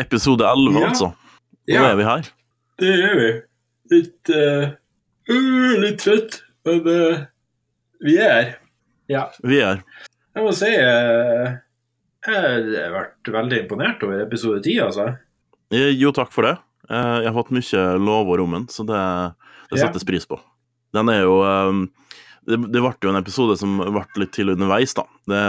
Episode 0.00 0.46
11, 0.48 0.80
Ja. 0.80 0.88
altså. 0.88 1.10
Nå 1.68 1.74
Ja. 1.76 1.84
er 1.90 1.96
vi 2.00 2.04
her. 2.08 2.28
Det 2.80 2.92
gjør 2.96 3.16
vi. 3.20 3.30
Litt 3.90 4.30
uh, 4.34 4.70
Litt 5.82 5.98
trøtt, 6.02 6.40
men 6.66 6.80
uh, 6.86 7.24
vi 8.02 8.16
er 8.18 8.32
her. 8.32 8.54
Ja. 9.10 9.24
Vi 9.42 9.60
er 9.60 9.82
Jeg 10.36 10.44
må 10.46 10.52
si 10.54 10.70
uh, 10.70 11.58
jeg 12.20 12.36
har 12.36 12.92
vært 12.92 13.30
veldig 13.32 13.58
imponert 13.64 14.02
over 14.04 14.20
episode 14.22 14.60
10, 14.62 14.74
altså. 14.84 15.06
Eh, 15.72 15.90
Jo, 15.96 16.10
takk 16.12 16.32
for 16.34 16.44
det. 16.44 16.56
Eh, 16.90 17.16
Jeg 17.24 17.30
har 17.32 17.36
fått 17.38 17.50
mye 17.54 17.84
lov 17.98 18.28
om 18.44 18.52
den, 18.58 18.66
så 18.68 18.84
det, 18.84 19.00
det 19.70 19.78
Ja. 19.80 19.86
pris 20.06 20.26
på. 20.26 20.38
Den 20.92 21.08
er 21.08 21.22
jo 21.22 21.40
eh, 21.42 21.86
Det, 22.50 22.58
det 22.74 22.82
ble 22.82 22.92
jo 23.06 23.10
en 23.12 23.20
episode 23.20 23.56
som 23.60 23.78
ble 23.80 24.02
litt 24.22 24.32
til 24.36 24.50
underveis, 24.52 24.92
da. 24.98 25.04
Det, 25.30 25.42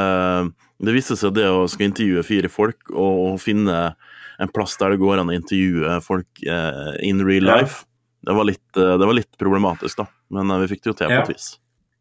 det 0.86 0.94
viste 0.96 1.18
seg 1.20 1.34
det 1.38 1.48
å 1.50 1.66
skal 1.70 1.90
intervjue 1.90 2.24
fire 2.26 2.50
folk 2.52 2.92
og, 2.94 3.40
finne 3.42 3.94
en 4.42 4.50
plass 4.50 4.74
der 4.80 4.96
det 4.96 5.02
går 5.02 5.20
an 5.22 5.30
å 5.30 5.36
intervjue 5.38 6.00
folk 6.06 6.42
eh, 6.50 6.94
in 7.06 7.20
real 7.28 7.46
Ja. 7.50 7.60
life. 7.62 7.84
Det, 8.26 8.34
var 8.38 8.46
litt, 8.50 8.78
eh, 8.78 8.96
det 9.02 9.06
var 9.10 9.18
litt 9.18 9.38
problematisk, 9.42 9.98
da, 10.02 10.08
men 10.34 10.50
eh, 10.54 10.62
vi 10.64 10.70
fikk 10.76 10.84
det 10.86 10.92
jo 10.92 10.98
til 11.02 11.12
på 11.14 11.20
et 11.26 11.34
vis. 11.34 11.48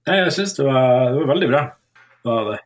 Jeg 0.08 0.32
syns 0.36 0.54
det, 0.56 0.64
var- 0.68 1.10
det 1.12 1.18
var 1.24 1.30
veldig 1.34 1.48
bra. 1.52 1.62
Var 2.24 2.46
det. 2.52 2.58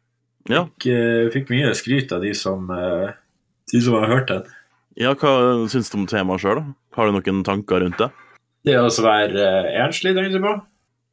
Ja. 0.55 0.65
Fikk, 0.67 0.87
eh, 0.95 1.31
fikk 1.35 1.51
mye 1.55 1.73
skryt 1.79 2.13
av 2.15 2.23
de 2.23 2.35
som, 2.39 2.67
de 2.71 3.81
som 3.83 3.97
har 3.99 4.07
hørt 4.11 4.29
den. 4.31 4.45
ja, 5.01 5.15
hva 5.19 5.33
syns 5.71 5.91
du 5.91 5.99
om 5.99 6.07
temaet 6.11 6.43
sjøl? 6.45 6.63
Har 6.95 7.11
du 7.11 7.17
noen 7.19 7.43
tanker 7.47 7.83
rundt 7.83 7.99
det? 7.99 8.11
Det 8.65 8.79
å 8.79 8.87
være 9.03 9.49
enslig, 9.85 10.15
tenkte 10.17 10.39
du 10.39 10.45
på? 10.47 10.55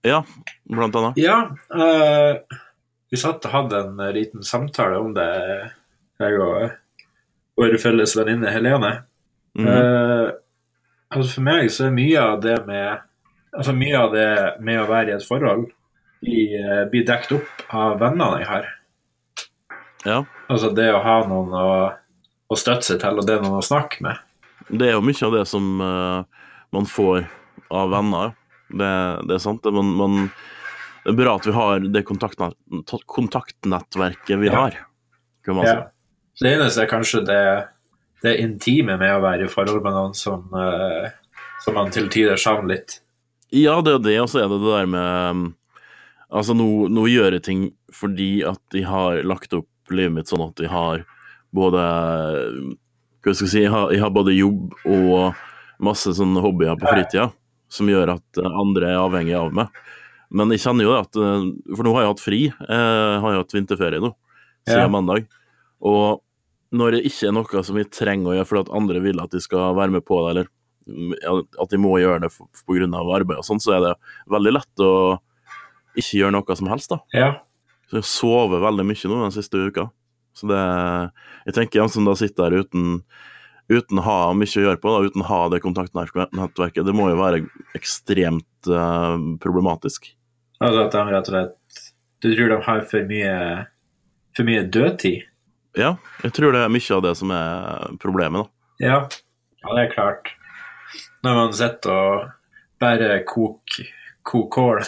Ja, 0.02 0.24
blant 0.64 0.96
annet. 0.96 1.18
Ja. 1.22 1.52
uh, 1.76 2.60
vi 3.12 3.20
satt 3.20 3.46
og 3.46 3.52
hadde 3.54 3.80
en 3.84 4.00
eh, 4.00 4.14
liten 4.16 4.44
samtale 4.48 5.00
om 5.02 5.12
det, 5.14 5.28
jeg 6.22 6.38
og 6.40 6.72
vår 7.60 7.76
felles 7.82 8.16
venninne 8.16 8.54
Helene. 8.54 8.92
Mm. 9.60 9.68
Uh, 9.68 10.30
altså 11.12 11.36
for 11.36 11.44
meg 11.44 11.68
så 11.76 11.90
er 11.90 11.96
mye 11.98 12.22
av 12.24 12.44
det 12.44 12.62
med 12.68 13.08
Altså 13.52 13.74
mye 13.76 13.98
av 14.00 14.14
det 14.16 14.28
med 14.64 14.78
å 14.80 14.86
være 14.88 15.12
i 15.12 15.14
et 15.18 15.26
forhold 15.28 15.66
blir, 16.24 16.54
uh, 16.64 16.86
dekket 16.88 17.34
opp 17.36 17.64
av 17.76 17.98
vennene 18.00 18.38
jeg 18.40 18.48
har. 18.48 18.70
ja. 20.06 20.22
Altså 20.48 20.70
det 20.72 20.86
å 20.94 21.02
ha 21.04 21.18
noen 21.28 21.52
å, 21.60 21.72
å 22.48 22.56
støtte 22.56 22.88
seg 22.88 23.02
til, 23.02 23.20
og 23.20 23.28
det 23.28 23.36
er 23.36 23.44
noen 23.44 23.60
å 23.60 23.66
snakke 23.66 24.06
med. 24.08 24.22
Det 24.72 24.88
er 24.88 24.96
jo 24.96 25.04
mye 25.04 25.28
av 25.28 25.36
det 25.36 25.44
som 25.52 25.84
uh, 25.84 26.48
man 26.72 26.88
får 26.88 27.26
av 27.76 27.92
venner. 27.92 28.32
Det, 28.72 28.94
det 29.28 29.38
er 29.38 29.44
sant. 29.44 29.68
Men, 29.76 29.94
man, 30.00 30.18
det 31.04 31.14
er 31.14 31.18
bra 31.18 31.36
at 31.40 31.48
vi 31.48 31.56
har 31.56 31.86
det 31.94 32.04
kontaktnett, 32.08 32.58
kontaktnettverket 33.10 34.42
vi 34.42 34.52
har, 34.54 34.78
kan 35.46 35.58
man 35.58 35.68
si. 35.68 35.76
Ja. 35.76 35.88
Det 36.42 36.52
eneste 36.56 36.84
er 36.84 36.90
kanskje 36.90 37.24
det, 37.28 37.42
det 38.24 38.38
intime 38.42 38.98
med 39.02 39.16
å 39.16 39.24
være 39.24 39.46
i 39.46 39.52
forhold 39.52 39.84
med 39.86 39.96
noen 39.98 40.14
som, 40.18 40.46
eh, 40.58 41.10
som 41.66 41.78
man 41.78 41.92
til 41.94 42.10
tider 42.14 42.40
savner 42.40 42.76
litt. 42.76 43.00
Ja, 43.52 43.80
det 43.84 43.98
er 43.98 44.06
det, 44.06 44.16
og 44.24 44.30
så 44.32 44.44
er 44.44 44.52
det 44.52 44.62
det 44.62 44.78
der 44.78 44.88
med 44.90 45.36
um, 45.36 45.50
Altså, 46.32 46.54
nå, 46.56 46.88
nå 46.88 47.02
gjør 47.12 47.36
jeg 47.36 47.44
ting 47.44 47.64
fordi 47.92 48.40
at 48.48 48.62
de 48.72 48.86
har 48.88 49.18
lagt 49.28 49.52
opp 49.52 49.92
livet 49.92 50.14
mitt 50.16 50.30
sånn 50.32 50.46
at 50.46 50.56
de 50.56 50.70
har 50.72 51.02
både 51.52 51.82
Hva 53.20 53.34
skal 53.36 53.44
jeg 53.44 53.52
si 53.52 53.64
Jeg 53.66 53.74
har, 53.74 53.90
jeg 53.92 54.00
har 54.00 54.14
både 54.16 54.38
jobb 54.38 54.72
og 54.88 55.42
masse 55.84 56.14
sånne 56.16 56.40
hobbyer 56.40 56.80
på 56.80 56.88
fritida 56.88 57.28
som 57.72 57.90
gjør 57.90 58.16
at 58.18 58.42
eh, 58.42 58.58
andre 58.62 58.92
er 58.94 59.02
avhengig 59.02 59.36
av 59.38 59.52
meg. 59.56 59.72
Men 60.32 60.52
jeg 60.54 60.62
kjenner 60.64 60.88
jo 60.88 60.96
at 60.96 61.18
eh, 61.20 61.46
For 61.76 61.84
nå 61.88 61.94
har 61.96 62.06
jeg 62.06 62.12
hatt 62.14 62.24
fri. 62.24 62.42
Jeg 62.48 63.22
har 63.26 63.36
jo 63.36 63.44
hatt 63.44 63.56
vinterferie 63.58 64.04
nå, 64.04 64.14
siden 64.68 64.86
Ja. 64.88 64.92
mandag. 64.92 65.28
Og 65.82 66.22
når 66.72 66.96
det 66.96 67.06
ikke 67.10 67.28
er 67.28 67.36
noe 67.36 67.64
som 67.68 67.78
jeg 67.80 67.90
trenger 67.92 68.32
å 68.32 68.36
gjøre 68.38 68.48
fordi 68.48 68.62
at 68.64 68.76
andre 68.80 69.02
vil 69.04 69.20
at 69.20 69.34
de 69.34 69.42
skal 69.44 69.74
være 69.76 69.92
med 69.98 70.06
på 70.08 70.20
det, 70.24 70.30
eller 70.32 70.52
mm, 70.88 71.48
at 71.60 71.74
de 71.74 71.80
må 71.82 71.98
gjøre 72.00 72.22
det 72.24 72.30
pga. 72.32 72.88
arbeid 73.18 73.42
og 73.42 73.48
sånn, 73.48 73.60
så 73.60 73.76
er 73.76 73.82
det 73.90 73.96
veldig 74.32 74.54
lett 74.56 74.84
å 74.86 74.92
ikke 76.00 76.22
gjøre 76.22 76.32
noe 76.38 76.56
som 76.56 76.70
helst, 76.72 76.94
da. 76.94 77.02
Ja. 77.12 77.32
Så 77.92 78.00
jeg 78.00 78.08
sover 78.08 78.64
veldig 78.64 78.86
mye 78.88 79.10
nå 79.12 79.18
den 79.26 79.36
siste 79.36 79.60
uka. 79.68 79.90
Så 80.32 80.48
det 80.48 80.62
Jeg 81.46 81.54
tenker 81.58 81.82
en 81.84 81.90
som 81.92 82.06
da 82.08 82.14
sitter 82.16 82.50
der 82.50 82.64
uten 82.64 83.02
uten 83.72 84.02
å 84.02 84.06
ha 84.06 84.18
mye 84.38 84.50
å 84.50 84.66
gjøre 84.66 84.80
på, 84.82 84.94
da, 84.94 85.10
uten 85.10 85.24
å 85.24 85.30
ha 85.30 85.42
det 85.54 85.62
kontaktnettverket, 85.64 86.84
det 86.88 86.96
må 86.96 87.10
jo 87.12 87.20
være 87.20 87.44
ekstremt 87.78 88.70
uh, 88.70 89.16
problematisk. 89.44 90.12
Altså 90.62 90.86
at 90.86 90.96
de 90.96 91.04
rett 91.10 91.30
og 91.30 91.34
slett 91.34 91.80
Du 92.22 92.28
tror 92.36 92.52
de 92.52 92.58
har 92.68 92.84
for 92.90 93.08
mye, 93.10 93.38
for 94.38 94.46
mye 94.46 94.66
dødtid? 94.70 95.24
Ja, 95.80 95.96
jeg 96.22 96.36
tror 96.38 96.54
det 96.54 96.66
er 96.66 96.74
mye 96.74 96.98
av 96.98 97.06
det 97.08 97.16
som 97.18 97.32
er 97.34 97.96
problemet, 98.04 98.44
da. 98.44 98.86
Ja. 98.86 99.00
ja, 99.64 99.74
det 99.78 99.88
er 99.88 99.94
klart. 99.94 100.34
Når 101.26 101.38
man 101.38 101.56
sitter 101.56 101.96
og 101.96 102.30
bare 102.82 103.22
koker 103.30 103.90
kok 104.28 104.52
kål. 104.54 104.84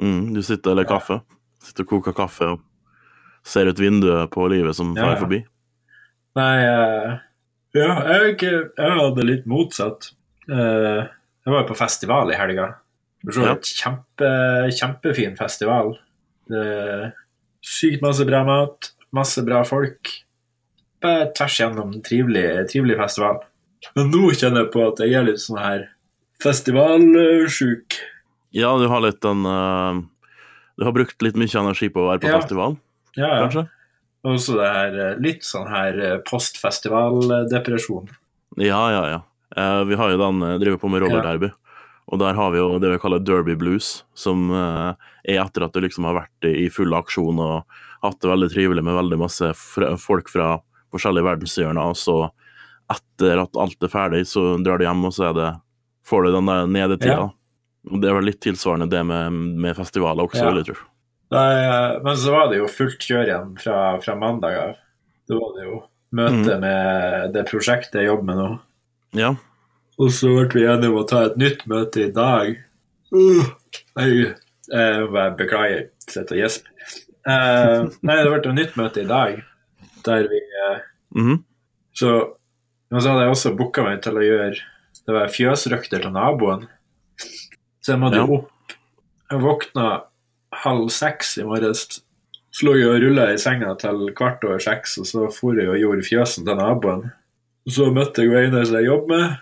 Mm, 0.00 0.34
du 0.34 0.42
sitter 0.42 0.72
eller 0.72 0.88
kaffe. 0.88 1.20
Sitter 1.62 1.86
og 1.86 1.92
koker 1.96 2.16
kaffe 2.16 2.48
og 2.54 2.64
ser 3.46 3.70
ut 3.70 3.78
vinduet 3.78 4.30
på 4.32 4.48
livet 4.50 4.76
som 4.76 4.94
Ja, 4.96 5.04
farer 5.04 5.22
forbi. 5.22 5.42
Nei, 6.36 6.54
eh, 6.66 7.18
ja, 7.76 7.92
jeg, 8.24 8.40
jeg 8.40 8.96
hadde 9.00 9.24
litt 9.28 9.46
motsatt. 9.50 10.10
Eh, 10.48 11.02
jeg 11.06 11.52
var 11.52 11.62
jo 11.62 11.68
på 11.70 11.76
festival 11.78 12.32
i 12.32 12.38
helga. 12.38 12.72
Ja. 13.26 13.56
kjempe, 13.58 14.28
kjempefin 14.76 15.34
festival. 15.38 15.96
Sykt 17.66 18.02
masse 18.04 18.22
bra 18.28 18.44
mat, 18.46 18.92
masse 19.16 19.42
bra 19.46 19.62
folk. 19.66 20.12
Bare 21.02 21.30
tvers 21.36 21.56
gjennom 21.60 21.90
en 21.96 22.02
trivelig, 22.06 22.44
trivelig 22.70 22.98
festival. 23.00 23.40
Men 23.98 24.10
nå 24.14 24.30
kjenner 24.34 24.64
jeg 24.64 24.72
på 24.74 24.84
at 24.86 25.02
jeg 25.02 25.16
er 25.18 25.26
litt 25.26 25.42
sånn 25.42 25.58
her 25.60 25.88
festivalsjuk. 26.42 27.96
Ja, 28.56 28.70
du 28.80 28.86
har 28.88 29.02
litt 29.04 29.18
den 29.24 29.42
uh, 29.44 29.98
Du 30.78 30.84
har 30.86 30.94
brukt 30.96 31.20
litt 31.24 31.36
mye 31.38 31.60
energi 31.60 31.88
på 31.92 32.04
å 32.04 32.08
være 32.12 32.22
på 32.24 32.30
Ja. 32.30 32.38
festival, 32.40 32.76
Ja, 33.16 33.26
ja. 33.28 33.42
kanskje? 33.46 33.66
Og 34.26 34.40
så 34.42 34.56
det 34.58 34.70
her 34.74 34.96
eh, 35.04 35.18
litt 35.22 35.44
sånn 35.46 35.68
her 35.70 35.98
eh, 36.02 36.16
postfestivaldepresjon. 36.26 38.08
Ja, 38.62 38.80
ja, 38.90 39.02
ja. 39.12 39.20
Eh, 39.56 39.82
vi 39.90 39.98
har 39.98 40.10
jo 40.10 40.18
den 40.20 40.42
driver 40.62 40.80
på 40.82 40.90
med 40.90 41.04
rollerderby. 41.04 41.52
Ja. 41.52 41.82
Og 42.06 42.20
der 42.22 42.36
har 42.38 42.52
vi 42.54 42.60
jo 42.60 42.78
det 42.82 42.92
vi 42.92 43.00
kaller 43.02 43.22
derby 43.22 43.56
blues, 43.58 44.04
som 44.14 44.52
er 44.54 44.94
etter 45.26 45.64
at 45.66 45.74
du 45.74 45.80
liksom 45.82 46.04
har 46.06 46.14
vært 46.20 46.46
i 46.46 46.68
full 46.70 46.94
aksjon 46.94 47.40
og 47.42 47.64
hatt 48.04 48.20
det 48.22 48.30
veldig 48.30 48.48
trivelig 48.52 48.84
med 48.86 48.94
veldig 48.94 49.18
masse 49.18 49.48
folk 49.98 50.30
fra 50.30 50.52
forskjellige 50.94 51.26
verdenshjørner, 51.26 51.82
og 51.82 51.98
så 51.98 52.28
etter 52.94 53.42
at 53.42 53.58
alt 53.58 53.82
er 53.82 53.90
ferdig, 53.90 54.22
så 54.30 54.52
drar 54.62 54.78
du 54.78 54.86
hjem, 54.86 55.02
og 55.08 55.16
så 55.16 55.32
er 55.32 55.34
det, 55.34 55.48
får 56.06 56.28
du 56.28 56.36
den 56.36 56.52
der 56.52 56.70
nedetida. 56.70 57.16
Ja. 57.26 57.96
Det 57.98 58.06
er 58.06 58.14
vel 58.20 58.30
litt 58.30 58.42
tilsvarende 58.42 58.86
det 58.90 59.02
med, 59.06 59.42
med 59.66 59.74
festivaler 59.78 60.30
også, 60.30 60.44
Ja. 60.44 60.52
vil 60.52 60.62
jeg 60.62 60.70
tro. 60.70 60.78
Nei, 61.34 61.52
eh, 61.66 61.96
men 62.04 62.16
så 62.16 62.30
var 62.36 62.48
det 62.52 62.60
jo 62.60 62.68
fullt 62.70 63.02
kjør 63.02 63.24
igjen 63.26 63.54
fra, 63.58 63.78
fra 64.04 64.14
mandag 64.18 64.56
av. 64.62 64.74
Da 65.26 65.38
var 65.40 65.56
det 65.56 65.64
jo 65.66 65.80
møte 66.14 66.54
Mm. 66.54 66.60
med 66.62 67.32
det 67.34 67.46
prosjektet 67.48 67.98
jeg 68.00 68.06
jobber 68.06 68.24
med 68.28 68.36
nå. 68.38 68.48
Ja. 69.18 69.32
Og 69.98 70.10
så 70.14 70.28
ble 70.48 70.60
vi 70.60 70.66
enige 70.70 70.90
om 70.92 71.00
å 71.02 71.08
ta 71.08 71.24
et 71.26 71.36
nytt 71.40 71.64
møte 71.66 72.04
i 72.06 72.10
dag. 72.14 72.52
Uh, 73.12 73.42
jeg, 73.98 74.34
jeg 74.70 75.00
må 75.02 75.10
bare 75.14 75.34
beklager, 75.38 75.88
sitter 76.06 76.36
og 76.36 76.42
gjesper. 76.44 76.70
Uh, 77.26 77.90
nei, 78.06 78.16
det 78.22 78.30
ble 78.30 78.38
et 78.38 78.54
nytt 78.54 78.76
møte 78.78 79.02
i 79.02 79.08
dag, 79.10 79.42
der 80.06 80.28
vi 80.30 80.38
eh, 80.38 80.78
Mhm. 81.16 81.38
Så, 81.96 82.10
men 82.90 83.00
så 83.00 83.08
hadde 83.14 83.22
jeg 83.24 83.32
også 83.34 83.54
booka 83.56 83.82
meg 83.86 84.02
til 84.04 84.18
å 84.18 84.22
gjøre 84.22 84.58
Det 85.06 85.14
var 85.14 85.30
fjøsrøkter 85.32 86.02
til 86.02 86.12
naboen. 86.12 86.66
Så 87.80 87.94
jeg 87.94 88.00
måtte 88.02 88.18
Ja. 88.20 88.26
jo 88.26 88.34
opp. 88.42 88.74
Jeg 89.30 89.40
våkna 89.40 89.86
halv 90.64 90.90
seks 90.94 91.36
i 91.40 91.46
morges. 91.46 91.86
Så 92.54 92.66
lå 92.68 92.76
jeg 92.78 92.88
og 92.88 93.02
rulla 93.02 93.30
i 93.32 93.40
senga 93.40 93.74
til 93.80 94.06
kvart 94.16 94.44
over 94.46 94.62
seks, 94.62 94.96
og 95.02 95.08
så 95.08 95.26
for 95.34 95.58
jeg 95.58 95.68
og 95.68 95.80
gjorde 95.80 96.06
fjøsen 96.06 96.46
til 96.46 96.56
naboen. 96.56 97.08
Og 97.66 97.74
så 97.74 97.88
møtte 97.92 98.24
jeg 98.24 98.46
Einar 98.46 98.64
som 98.64 98.78
jeg 98.78 98.88
jobber 98.88 99.10
med, 99.12 99.34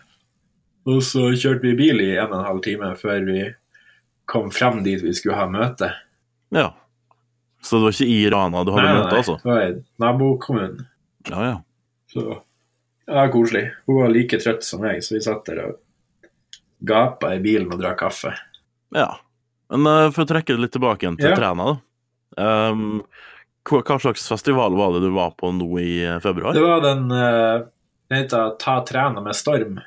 og 0.89 1.03
så 1.05 1.29
kjørte 1.33 1.65
vi 1.65 1.77
bil 1.79 2.01
i 2.05 2.15
en 2.17 2.33
og 2.33 2.39
en 2.41 2.49
halv 2.49 2.65
time 2.65 2.91
før 3.01 3.23
vi 3.29 3.45
kom 4.29 4.51
frem 4.53 4.83
dit 4.85 5.03
vi 5.05 5.13
skulle 5.17 5.39
ha 5.39 5.47
møte. 5.51 5.93
ja. 6.55 6.73
Så 7.65 7.79
det 7.79 7.83
var 7.83 7.95
ikke 7.95 8.13
i 8.13 8.25
Rana 8.29 8.61
du 8.61 8.71
hadde 8.75 8.91
møte, 8.93 9.21
altså? 9.23 9.35
Nei, 9.41 9.41
det 9.41 9.49
var 9.49 9.63
i 9.65 10.03
nabokommunen. 10.05 10.83
Ja, 11.31 11.45
ja. 11.47 11.55
Så 12.13 12.25
ja, 13.09 13.23
koselig. 13.33 13.63
Hun 13.87 14.03
var 14.03 14.13
like 14.13 14.37
trøtt 14.41 14.67
som 14.67 14.83
meg, 14.85 15.01
så 15.05 15.15
vi 15.17 15.23
satt 15.25 15.49
der 15.49 15.63
og 15.63 15.79
gapa 16.85 17.33
i 17.37 17.41
bilen 17.41 17.73
og 17.73 17.81
drakk 17.81 18.03
kaffe. 18.03 18.35
Ja. 18.93 19.09
Men 19.75 19.87
uh, 19.91 20.11
for 20.15 20.25
å 20.25 20.31
trekke 20.31 20.55
det 20.55 20.63
litt 20.63 20.75
tilbake 20.77 21.07
igjen 21.07 21.19
til 21.19 21.33
Ja. 21.33 21.39
Træna, 21.39 21.67
da. 21.73 21.81
Um, 22.35 23.03
hva, 23.65 23.81
hva 23.81 23.99
slags 24.03 24.27
festival 24.29 24.77
var 24.77 24.95
det 24.95 25.05
du 25.07 25.13
var 25.15 25.35
på 25.39 25.51
nå 25.55 25.69
i 25.81 26.05
eh, 26.05 26.19
februar? 26.21 26.55
Det 26.55 26.63
var 26.63 26.83
den 26.85 27.07
uh, 27.11 27.67
Den 28.11 28.23
heter 28.23 28.57
Ta 28.61 28.81
Træna 28.85 29.23
med 29.25 29.37
storm. 29.39 29.79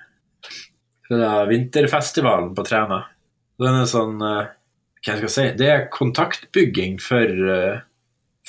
Det 1.07 1.19
er 1.24 1.48
vinterfestivalen 1.48 2.54
på 2.57 2.66
Træna. 2.68 3.04
Den 3.62 3.81
er 3.81 3.89
sånn 3.89 4.18
uh, 4.24 4.50
Hva 5.04 5.13
skal 5.13 5.28
jeg 5.28 5.36
si 5.36 5.45
Det 5.60 5.69
er 5.72 5.86
kontaktbygging 5.94 6.98
for, 7.04 7.38
uh, 7.48 7.78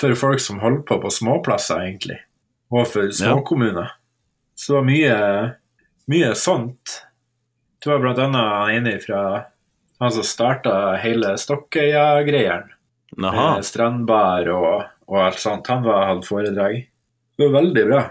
for 0.00 0.16
folk 0.18 0.42
som 0.42 0.62
holder 0.64 0.86
på 0.88 0.98
på 1.04 1.12
småplasser, 1.20 1.84
egentlig. 1.84 2.18
Og 2.72 2.88
for 2.88 3.12
småkommuner. 3.14 3.94
Så 4.58 4.72
det 4.72 4.78
var 4.78 4.88
mye, 4.88 5.20
mye 6.10 6.32
sånt. 6.36 6.98
Det 7.78 7.92
var 7.92 8.02
blant 8.02 8.18
annet 8.20 8.74
enig 8.74 8.96
fra 9.04 9.20
han 9.98 10.12
som 10.14 10.26
starta 10.26 10.74
hele 11.02 11.34
Stokkøya-greiene. 11.40 12.74
Med 13.18 13.64
strandbar 13.66 14.48
og, 14.52 14.86
og 15.08 15.20
alt 15.24 15.40
sånt. 15.42 15.66
Han 15.72 15.82
var, 15.86 16.06
hadde 16.10 16.26
foredrag. 16.28 16.82
Det 17.38 17.46
var 17.46 17.56
veldig 17.62 17.84
bra. 17.88 18.02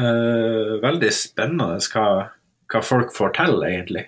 Eh, 0.00 0.74
veldig 0.82 1.10
spennende 1.14 1.78
hva, 1.92 2.06
hva 2.72 2.82
folk 2.84 3.14
får 3.16 3.34
til, 3.38 3.56
egentlig. 3.68 4.04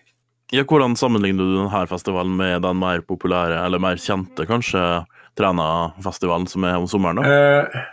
Ja, 0.53 0.67
hvordan 0.69 0.99
sammenligner 1.01 1.49
du 1.49 1.57
denne 1.57 1.87
festivalen 1.89 2.35
med 2.37 2.61
den 2.67 2.77
mer 2.81 3.01
populære, 3.09 3.63
eller 3.65 3.81
mer 3.81 4.01
kjente, 4.01 4.47
kanskje, 4.49 5.05
Træna-festivalen 5.39 6.45
som 6.51 6.67
er 6.69 6.77
om 6.77 6.85
sommeren? 6.91 7.23
da? 7.23 7.31
Eh, 7.33 7.85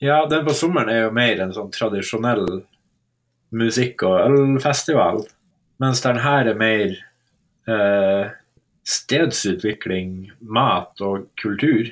ja, 0.00 0.22
den 0.30 0.46
på 0.46 0.54
sommeren 0.56 0.88
er 0.88 1.02
jo 1.02 1.10
mer 1.12 1.42
en 1.44 1.52
sånn 1.52 1.68
tradisjonell 1.74 2.46
musikk- 3.52 4.06
og 4.08 4.22
ølfestival. 4.30 5.20
Mens 5.80 6.00
den 6.00 6.22
her 6.24 6.48
er 6.48 6.56
mer 6.56 6.96
eh, 7.68 8.30
stedsutvikling, 8.86 10.30
mat 10.40 11.00
og 11.04 11.28
kultur. 11.40 11.90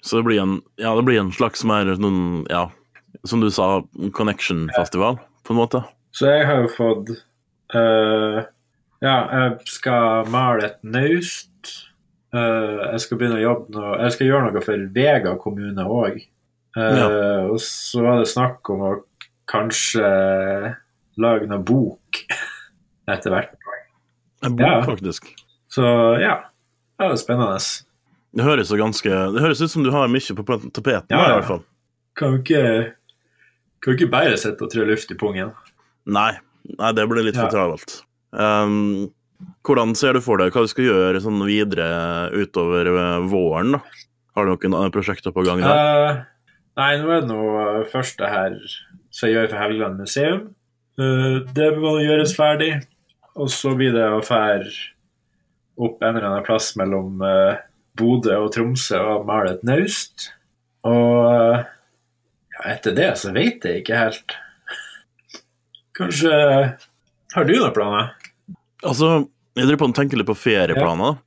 Så 0.00 0.20
det 0.20 0.28
blir 0.28 0.40
en, 0.42 0.60
ja, 0.80 0.94
det 0.96 1.04
blir 1.06 1.20
en 1.20 1.32
slags 1.34 1.64
mer 1.68 1.90
noen, 2.00 2.46
ja, 2.50 2.68
som 3.28 3.42
du 3.42 3.50
sa, 3.52 3.82
connection-festival, 4.16 5.20
på 5.44 5.54
en 5.54 5.60
måte? 5.60 5.82
Så 6.16 6.30
jeg 6.30 6.46
har 6.48 6.64
jo 6.64 6.70
fått 6.72 7.12
uh, 7.76 8.40
Ja, 9.00 9.14
jeg 9.30 9.70
skal 9.70 10.26
male 10.32 10.70
et 10.70 10.80
naust. 10.82 11.50
Uh, 12.34 12.94
jeg 12.94 13.04
skal 13.04 13.20
begynne 13.20 13.38
å 13.38 13.44
jobbe 13.44 13.74
noe 13.74 13.92
Jeg 14.04 14.14
skal 14.14 14.28
gjøre 14.28 14.48
noe 14.48 14.62
for 14.64 14.88
Vega 14.94 15.36
kommune 15.42 15.86
òg. 15.86 16.18
Ja. 16.78 17.06
Og 17.50 17.58
så 17.62 18.02
var 18.04 18.20
det 18.20 18.30
snakk 18.30 18.68
om 18.70 18.84
å 18.86 18.90
kanskje 19.50 20.06
lage 21.20 21.48
noe 21.50 21.64
bok 21.66 22.20
etter 23.10 23.34
hvert. 23.34 23.59
En 24.42 24.56
bok, 24.56 24.66
Ja. 24.66 24.82
faktisk. 24.86 25.28
Så 25.70 25.82
ja, 26.20 26.36
det 26.98 27.08
var 27.08 27.16
spennende. 27.20 27.58
Det 28.30 28.44
høres, 28.46 28.70
ganske, 28.70 29.10
det 29.34 29.42
høres 29.42 29.60
ut 29.60 29.70
som 29.72 29.82
du 29.84 29.90
har 29.90 30.08
mye 30.08 30.34
på 30.38 30.44
tapeten, 30.70 31.10
Ja, 31.10 31.24
i 31.26 31.32
hvert 31.38 31.48
fall. 31.48 31.62
Kan 32.16 32.36
jo 32.36 32.38
ikke, 32.42 32.92
kan 33.82 33.94
ikke 33.96 34.10
bare 34.10 34.36
sitte 34.38 34.62
og 34.66 34.70
trø 34.70 34.84
luft 34.86 35.10
i 35.10 35.16
pungen. 35.18 35.50
Nei, 36.06 36.32
nei 36.78 36.92
det 36.92 37.08
blir 37.10 37.24
litt 37.26 37.34
Ja. 37.36 37.48
for 37.48 37.50
travelt. 37.56 38.02
Um, 38.32 39.10
hvordan 39.66 39.96
ser 39.96 40.12
du 40.14 40.20
for 40.20 40.38
deg 40.38 40.52
hva 40.52 40.62
du 40.62 40.68
skal 40.70 40.84
gjøre 40.84 41.20
sånn 41.24 41.40
videre 41.46 42.30
utover 42.32 42.86
eh, 42.86 43.20
våren? 43.26 43.72
da? 43.72 43.80
Har 44.36 44.46
du 44.46 44.52
noen 44.54 44.74
andre 44.78 44.90
prosjekter 44.94 45.32
på 45.34 45.44
gang? 45.44 45.60
Eh, 45.64 46.20
nei, 46.78 46.90
nå 47.00 47.10
er 47.10 47.20
det 47.24 47.28
noe 47.28 47.84
første 47.90 48.28
her 48.30 48.54
som 49.10 49.28
jeg 49.28 49.34
gjør 49.36 49.50
for 49.50 49.58
Helgeland 49.58 49.98
museum. 49.98 50.54
Uh, 51.00 51.40
det 51.56 51.72
må 51.80 51.96
gjøres 52.04 52.36
ferdig. 52.36 52.86
Og 53.40 53.48
så 53.52 53.72
blir 53.78 53.94
det 53.96 54.04
å 54.04 54.20
fære 54.24 54.68
opp 55.80 56.02
en 56.04 56.12
eller 56.12 56.28
annen 56.28 56.44
plass 56.44 56.74
mellom 56.76 57.22
uh, 57.24 57.56
Bodø 57.96 58.36
og 58.36 58.50
Tromsø 58.52 59.00
og 59.14 59.26
male 59.28 59.54
et 59.54 59.64
naust. 59.64 60.28
Og 60.84 61.24
uh, 61.24 61.62
ja, 62.52 62.62
etter 62.74 62.96
det 62.96 63.10
så 63.20 63.32
vet 63.32 63.64
jeg 63.64 63.80
ikke 63.80 64.02
helt. 64.02 64.36
Kanskje 65.96 66.34
Har 67.34 67.48
du 67.48 67.54
noen 67.56 67.74
planer? 67.76 68.12
Altså, 68.84 69.24
jeg 69.56 69.66
driver 69.66 69.82
på 69.82 69.90
å 69.90 69.96
tenke 69.96 70.20
litt 70.20 70.28
på 70.28 70.38
ferieplaner. 70.38 71.18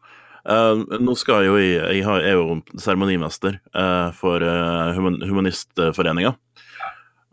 Eh, 0.44 0.80
nå 1.00 1.14
skal 1.16 1.46
jo 1.46 1.54
jeg, 1.56 1.78
jeg 1.80 2.04
har, 2.04 2.24
er 2.26 2.36
jo 2.36 2.58
seremonimester 2.76 3.62
uh, 3.72 4.10
for 4.18 4.44
uh, 4.44 4.92
human, 4.98 5.22
Humanistforeninga. 5.24 6.34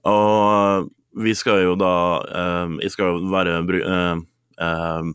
Og 0.06 0.90
vi 1.20 1.32
skal 1.34 1.64
jo 1.64 1.72
da 1.76 1.92
Jeg 2.78 2.92
skal 2.94 3.10
jo 3.10 3.32
være 3.32 3.56
eh, 4.60 5.10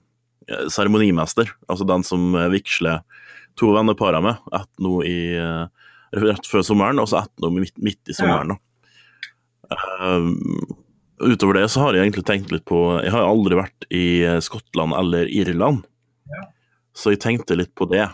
eh, 0.52 0.68
seremonimester, 0.72 1.52
altså 1.68 1.88
den 1.88 2.06
som 2.08 2.36
eh, 2.36 2.52
vigsler 2.54 3.04
to 3.60 3.72
venneparer 3.76 4.24
med. 4.24 4.42
Ett 4.56 4.72
nå 4.84 5.00
i 5.08 5.20
eh, 5.40 5.66
rett 6.26 6.50
før 6.50 6.66
sommeren, 6.66 7.00
og 7.02 7.10
så 7.12 7.24
ett 7.24 7.34
nå 7.44 7.52
midt, 7.56 7.78
midt 7.84 8.12
i 8.12 8.18
sommeren. 8.18 8.58
Eh, 9.72 10.28
utover 11.26 11.62
det 11.62 11.70
så 11.72 11.86
har 11.86 11.96
jeg 11.96 12.06
egentlig 12.06 12.26
tenkt 12.28 12.52
litt 12.54 12.66
på 12.70 13.00
Jeg 13.02 13.14
har 13.16 13.26
aldri 13.26 13.58
vært 13.58 13.88
i 13.90 14.06
eh, 14.28 14.42
Skottland 14.44 14.96
eller 14.98 15.32
Irland, 15.32 15.86
så 16.96 17.12
jeg 17.12 17.24
tenkte 17.24 17.58
litt 17.60 17.74
på 17.76 17.88
det. 17.92 18.08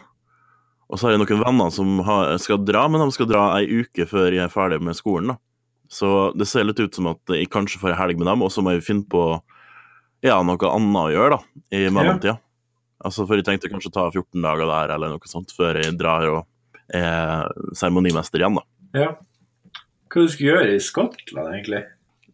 Og 0.91 0.99
så 0.99 1.07
har 1.07 1.15
jeg 1.15 1.21
noen 1.21 1.43
venner 1.45 1.71
som 1.71 2.01
har, 2.03 2.33
skal 2.43 2.59
dra, 2.67 2.83
men 2.91 3.03
de 3.05 3.15
skal 3.15 3.29
dra 3.29 3.45
ei 3.59 3.81
uke 3.81 4.07
før 4.09 4.33
jeg 4.33 4.43
er 4.43 4.51
ferdig 4.51 4.81
med 4.83 4.97
skolen. 4.97 5.31
da. 5.33 5.37
Så 5.91 6.31
det 6.35 6.47
ser 6.47 6.65
litt 6.67 6.79
ut 6.79 6.95
som 6.95 7.09
at 7.11 7.33
jeg 7.35 7.49
kanskje 7.51 7.79
får 7.79 7.93
ei 7.93 7.99
helg 7.99 8.19
med 8.19 8.27
dem, 8.27 8.43
og 8.43 8.51
så 8.51 8.63
må 8.63 8.75
jeg 8.75 8.85
finne 8.85 9.07
på 9.11 9.23
ja, 10.25 10.37
noe 10.45 10.69
annet 10.71 11.01
å 11.01 11.11
gjøre 11.13 11.37
da, 11.37 11.41
i 11.77 11.83
mellomtida. 11.93 12.37
Altså, 13.01 13.25
for 13.25 13.39
jeg 13.39 13.47
tenkte 13.47 13.69
kanskje 13.71 13.89
ta 13.95 14.03
14 14.13 14.43
dager 14.43 14.69
der, 14.69 14.93
eller 14.95 15.15
noe 15.15 15.29
sånt, 15.29 15.53
før 15.57 15.79
jeg 15.81 15.95
drar 15.97 16.27
og 16.29 16.41
er 16.93 17.47
seremonimester 17.77 18.43
igjen, 18.43 18.59
da. 18.59 18.65
Ja. 18.99 19.09
Hva 20.11 20.25
du 20.25 20.29
skulle 20.29 20.51
gjøre 20.51 20.75
i 20.75 20.83
Skottland, 20.83 21.53
egentlig? 21.55 21.81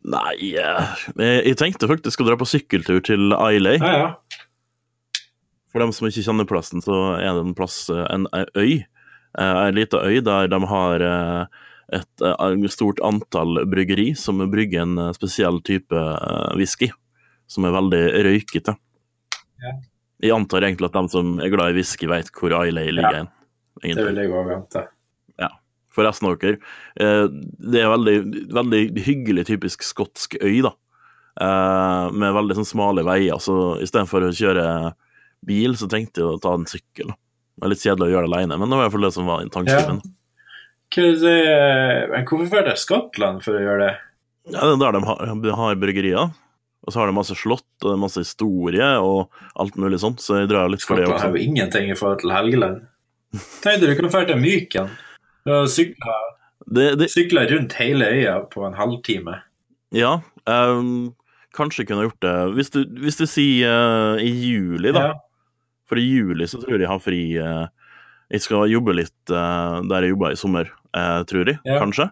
Nei, 0.07 0.34
eh, 0.57 0.92
jeg, 1.19 1.39
jeg 1.51 1.57
tenkte 1.60 1.88
faktisk 1.92 2.24
å 2.24 2.28
dra 2.28 2.38
på 2.39 2.48
sykkeltur 2.48 3.00
til 3.06 3.31
Islay. 3.36 3.80
Ja, 3.80 3.94
ja. 4.01 5.24
For 5.72 5.84
dem 5.84 5.92
som 5.94 6.07
ikke 6.07 6.24
kjenner 6.25 6.48
plassen, 6.50 6.81
så 6.84 6.98
er 7.19 7.31
det 7.38 7.44
en 7.45 7.56
plass, 7.57 7.84
eh, 7.94 8.04
en, 8.12 8.28
en 8.34 8.48
øy. 8.57 8.80
Eh, 9.38 9.57
En 9.68 9.75
liten 9.78 10.00
øy 10.01 10.22
der 10.25 10.48
de 10.50 10.60
har 10.72 11.04
et, 11.06 11.57
et 12.00 12.24
eh, 12.25 12.68
stort 12.74 13.00
antall 13.06 13.62
bryggeri 13.69 14.10
som 14.18 14.39
brygger 14.51 14.84
en 14.88 14.98
eh, 15.06 15.12
spesiell 15.16 15.60
type 15.68 15.94
eh, 15.94 16.56
whisky, 16.57 16.89
som 17.48 17.66
er 17.66 17.72
veldig 17.76 18.02
røykete. 18.28 18.76
Ja. 19.64 19.72
Jeg 20.22 20.34
antar 20.34 20.66
egentlig 20.66 20.90
at 20.90 20.94
de 20.98 21.10
som 21.14 21.40
er 21.40 21.50
glad 21.54 21.72
i 21.72 21.78
whisky, 21.78 22.08
vet 22.10 22.30
hvor 22.34 22.54
Islay 22.66 22.92
ligger. 22.92 23.16
hen, 23.24 23.28
Det 23.82 23.96
vil 24.06 24.16
jeg 24.24 24.30
òg 24.32 24.54
ante. 24.56 24.88
For 25.98 26.06
resten 26.06 26.28
av 26.30 26.36
dere. 26.38 26.60
Eh, 27.02 27.26
Det 27.72 27.80
er 27.82 27.90
veldig, 27.90 28.18
veldig 28.54 28.82
hyggelig, 29.02 29.46
typisk 29.48 29.82
skotsk 29.82 30.36
øy, 30.44 30.62
da. 30.62 30.70
Eh, 31.42 32.12
Med 32.14 32.36
veldig 32.36 32.54
sånn 32.60 32.70
smale 32.70 33.02
veier. 33.04 33.40
Så 33.42 33.80
istedenfor 33.82 34.22
å 34.28 34.30
kjøre 34.30 34.94
bil, 35.44 35.74
så 35.74 35.90
tenkte 35.90 36.22
jeg 36.22 36.30
å 36.36 36.40
ta 36.42 36.54
en 36.54 36.66
sykkel. 36.70 37.08
Det 37.10 37.62
var 37.66 37.70
litt 37.70 37.82
kjedelig 37.82 38.10
å 38.10 38.14
gjøre 38.14 38.30
det 38.30 38.38
alene, 38.38 38.60
men 38.60 38.70
det 38.70 38.78
var 38.78 38.84
i 38.86 38.90
hvert 38.90 38.92
fall 38.94 39.08
det 39.08 39.14
som 39.14 39.26
var 39.26 39.46
tanken 39.50 39.88
min. 39.88 40.02
Er 40.98 41.16
det- 41.18 42.10
Men 42.12 42.26
hvorfor 42.26 42.50
drar 42.50 42.64
til 42.66 42.76
Skottland 42.78 43.42
for 43.44 43.54
å 43.54 43.60
gjøre 43.66 43.80
det? 43.88 43.98
Ja, 44.54 44.60
det 44.62 44.74
er 44.74 44.92
der 44.92 45.00
de 45.00 45.06
har, 45.06 45.36
de 45.42 45.52
har 45.56 45.76
bryggerier. 45.76 46.32
Og 46.88 46.94
så 46.94 47.01
har 47.01 47.10
de 47.10 47.16
masse 47.18 47.36
slott 47.36 47.66
og 47.84 47.89
det 47.89 47.95
er 47.98 48.00
masse 48.00 48.22
historie 48.24 48.86
og 49.03 49.34
alt 49.60 49.75
mulig 49.75 50.00
sånt, 50.00 50.22
så 50.24 50.39
jeg 50.41 50.48
drar 50.53 50.70
litt 50.72 50.86
for 50.88 50.96
det 50.96 51.03
også. 51.10 51.17
har 51.20 51.34
også. 51.34 51.36
jo 51.36 51.44
ingenting 51.50 51.91
i 51.91 51.98
forhold 52.00 52.22
til 52.24 52.32
Helgeland. 52.32 52.77
Tenkte 53.62 53.89
du 53.89 53.96
kan 54.00 54.08
dra 54.13 54.27
til 54.29 54.39
Myken. 54.39 54.89
og 55.48 55.67
sykle 55.67 55.67
sykla, 55.67 56.15
Det, 56.67 56.86
det, 57.00 57.10
rundt 57.51 57.74
hele 57.79 58.06
øya 58.08 58.38
på 58.51 58.63
en 58.67 58.74
halvtime. 58.79 59.41
ja, 59.91 60.20
um, 60.48 61.13
kanskje 61.56 61.86
kunne 61.88 62.08
gjort 62.08 62.22
det 62.22 62.53
Hvis 62.56 62.70
du, 62.72 62.86
hvis 63.03 63.15
du 63.20 63.25
sier 63.25 63.67
uh, 64.15 64.22
i 64.24 64.27
juli, 64.32 64.91
da. 64.96 65.00
Ja. 65.00 65.13
For 65.88 66.00
i 66.00 66.03
juli 66.08 66.48
så 66.48 66.60
tror 66.60 66.75
jeg 66.77 66.82
jeg 66.88 66.89
har 66.91 67.00
fri 67.03 67.22
Uh, 67.38 67.67
Jeg 68.32 68.41
skal 68.41 68.67
jobbe 68.72 68.91
litt 68.96 69.32
uh, 69.32 69.79
der 69.88 70.03
jeg 70.03 70.12
jobba 70.15 70.32
i 70.32 70.36
sommer, 70.39 70.67
tror 71.27 71.48
jeg, 71.48 71.60
Ja. 71.65 71.79
kanskje. 71.79 72.10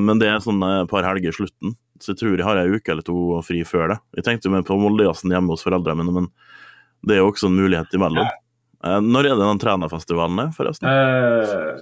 Men 0.00 0.18
det 0.18 0.28
er 0.28 0.38
sånn 0.40 0.62
et 0.64 0.88
par 0.88 1.04
helger 1.04 1.28
i 1.28 1.36
slutten, 1.36 1.74
så 2.02 2.12
jeg 2.12 2.20
tror 2.20 2.36
jeg 2.36 2.46
har 2.46 2.60
ei 2.60 2.68
uke 2.74 2.92
eller 2.92 3.06
to 3.06 3.38
fri 3.46 3.62
før 3.66 3.94
det. 3.94 3.98
Jeg 4.18 4.26
tenkte 4.28 4.52
mer 4.52 4.64
på 4.66 4.76
Moldejazzen 4.80 5.32
hjemme 5.34 5.54
hos 5.54 5.64
foreldrene 5.66 6.02
mine, 6.02 6.14
men 6.14 6.28
det 7.06 7.16
er 7.16 7.22
jo 7.22 7.30
også 7.32 7.50
en 7.50 7.58
mulighet 7.58 7.94
imellom. 7.96 8.28
Eh, 8.84 9.00
når 9.02 9.26
er 9.26 9.34
det 9.34 9.42
den 9.46 9.60
trenerfestivalen 9.62 10.44
er, 10.44 10.54
forresten? 10.54 10.86
Uh, 10.86 11.74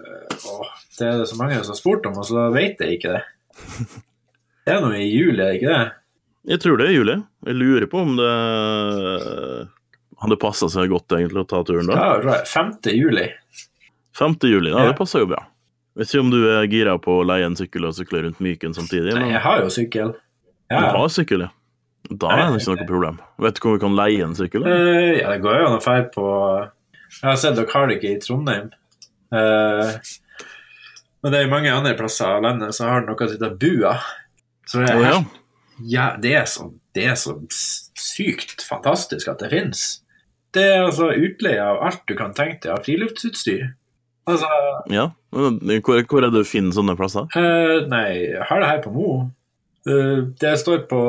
å, 0.49 0.67
det 0.99 1.09
er 1.11 1.21
det 1.21 1.29
så 1.31 1.39
mange 1.41 1.61
som 1.61 1.75
har 1.75 1.81
spurt 1.81 2.09
om, 2.09 2.19
og 2.21 2.29
så 2.29 2.49
vet 2.55 2.81
jeg 2.81 2.99
ikke 2.99 3.17
det. 3.19 3.23
Det 4.67 4.75
er 4.75 4.83
noe 4.83 4.99
i 4.99 5.07
juli, 5.07 5.39
er 5.39 5.53
det 5.53 5.59
ikke 5.61 5.73
det? 5.75 5.87
Jeg 6.47 6.63
tror 6.63 6.79
det 6.81 6.87
er 6.89 6.95
juli. 6.95 7.17
Jeg 7.47 7.59
lurer 7.59 7.89
på 7.91 8.01
om 8.07 8.17
det 8.19 8.31
hadde 10.23 10.39
passa 10.41 10.69
seg 10.73 10.93
godt 10.93 11.13
egentlig 11.17 11.43
å 11.45 11.49
ta 11.51 11.61
turen 11.67 11.91
da. 11.91 11.99
Ja, 12.23 12.39
5. 12.49 12.73
juli. 12.95 13.27
5. 14.17 14.37
juli, 14.49 14.71
ja, 14.73 14.85
Ja. 14.85 14.93
det 14.93 14.99
passer 14.99 15.25
jo 15.25 15.29
bra. 15.33 15.43
Vet 15.97 16.11
ikke 16.11 16.23
om 16.27 16.33
du 16.33 16.41
er 16.53 16.67
gira 16.69 16.97
på 17.01 17.21
å 17.23 17.25
leie 17.25 17.47
en 17.49 17.57
sykkel 17.57 17.87
og 17.89 17.95
sykle 17.97 18.27
rundt 18.27 18.41
Myken 18.45 18.75
samtidig? 18.77 19.15
Nei, 19.17 19.31
jeg 19.33 19.41
har 19.47 19.63
jo 19.65 19.71
sykkel. 19.73 20.13
Du 20.69 20.77
har 20.77 21.13
sykkel, 21.13 21.47
ja. 21.47 21.53
Da 22.07 22.31
er 22.31 22.43
det 22.53 22.61
ikke 22.61 22.75
noe 22.75 22.87
problem. 22.87 23.17
Vet 23.43 23.57
du 23.57 23.65
hvor 23.65 23.75
vi 23.75 23.83
kan 23.83 23.97
leie 23.99 24.27
en 24.27 24.37
sykkel? 24.39 24.67
Eh, 24.69 25.17
ja, 25.23 25.33
det 25.33 25.41
går 25.43 25.57
jo 25.59 25.71
an 25.71 25.79
å 25.79 25.81
dra 25.83 25.97
på 26.13 26.27
Jeg 27.17 27.25
har 27.25 27.41
sett 27.41 27.57
dere 27.57 27.73
har 27.73 27.89
det 27.89 27.97
ikke 27.99 28.13
i 28.13 28.21
Trondheim. 28.23 28.69
Uh, 29.35 29.97
men 31.25 31.35
det 31.35 31.41
er 31.41 31.51
mange 31.51 31.73
andre 31.73 31.97
plasser 31.99 32.37
av 32.37 32.45
landet 32.45 32.77
så 32.77 32.91
har 32.91 33.07
noe 33.07 33.17
som 33.19 33.35
heter 33.35 33.57
Bua. 33.59 33.97
Så 34.69 34.83
det 34.83 34.93
er, 34.93 35.01
oh, 35.01 35.07
ja. 35.07 35.17
ja, 35.97 36.07
det, 36.23 36.35
er 36.39 36.47
så, 36.51 36.69
det 36.95 37.09
er 37.11 37.17
så 37.19 37.39
sykt 37.51 38.63
fantastisk 38.67 39.33
at 39.33 39.43
det 39.43 39.51
fins. 39.55 39.87
Det 40.55 40.63
er 40.77 40.85
altså 40.85 41.11
utleie 41.11 41.63
av 41.63 41.83
alt 41.89 42.05
du 42.07 42.15
kan 42.19 42.37
tenke 42.37 42.63
deg 42.69 42.77
av 42.77 42.87
friluftsutstyr. 42.87 43.73
Altså 44.27 44.49
ja. 44.91 45.09
Hvor, 45.31 46.01
hvor 46.11 46.25
er 46.25 46.31
det 46.31 46.43
du 46.43 46.49
finner 46.49 46.75
sånne 46.75 46.97
plasser? 46.99 47.29
Uh, 47.37 47.87
Nei, 47.91 48.07
jeg 48.35 48.47
har 48.49 48.63
det 48.63 48.71
her 48.71 48.81
på 48.85 48.95
Mo. 48.95 49.11
Uh, 49.87 50.33
det 50.43 50.57
står 50.63 50.87
på 50.91 51.03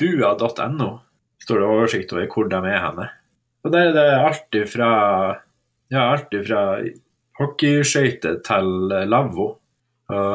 bua.no 0.00 0.92
står 1.44 1.60
det 1.60 1.68
oversikt 1.68 2.14
over 2.14 2.28
hvor 2.32 2.48
de 2.50 2.60
er 2.70 2.80
henne. 2.80 3.08
Og 3.64 3.72
der 3.72 3.90
er 3.90 3.96
det 3.96 4.06
alt 4.16 4.58
ifra 4.58 4.90
ja, 5.92 6.06
alt 6.06 6.32
ifra 6.36 6.62
hockeyskøyter 7.38 8.40
til 8.46 8.72
lavvo. 9.10 9.54
Og, 10.12 10.32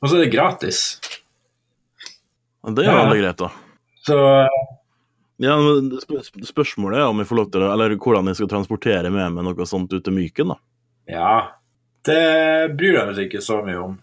og 0.00 0.08
så 0.08 0.16
er 0.16 0.24
det 0.24 0.34
gratis. 0.34 0.82
Det 2.60 2.84
er 2.84 2.90
jo 2.90 2.98
veldig 2.98 3.22
greit, 3.22 3.40
da. 3.40 3.50
Så 4.06 4.18
Ja, 5.40 5.54
men 5.56 5.94
Spørsmålet 6.44 7.00
er 7.00 7.08
om 7.08 7.20
jeg 7.22 7.28
får 7.30 7.38
lov 7.38 7.46
til 7.52 7.62
å, 7.64 7.70
eller 7.72 7.94
hvordan 7.96 8.28
jeg 8.28 8.40
skal 8.40 8.50
transportere 8.50 9.12
med 9.12 9.36
meg 9.36 9.46
noe 9.46 9.66
sånt 9.68 9.92
ut 9.94 10.04
til 10.04 10.16
Myken. 10.16 10.52
da. 10.52 10.58
ja, 11.08 11.32
det 12.06 12.74
bryr 12.78 12.98
jeg 12.98 13.10
meg 13.10 13.20
ikke 13.26 13.42
så 13.44 13.60
mye 13.66 13.80
om. 13.80 13.98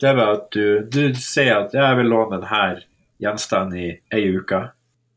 Det 0.00 0.08
er 0.08 0.16
bare 0.16 0.36
at 0.38 0.46
du, 0.54 0.64
du 0.88 1.02
sier 1.20 1.66
at 1.66 1.74
'jeg 1.76 1.96
vil 1.98 2.08
låne 2.08 2.40
denne 2.40 2.82
gjenstanden 3.20 3.78
i 3.78 3.88
ei 4.16 4.22
uke', 4.32 4.70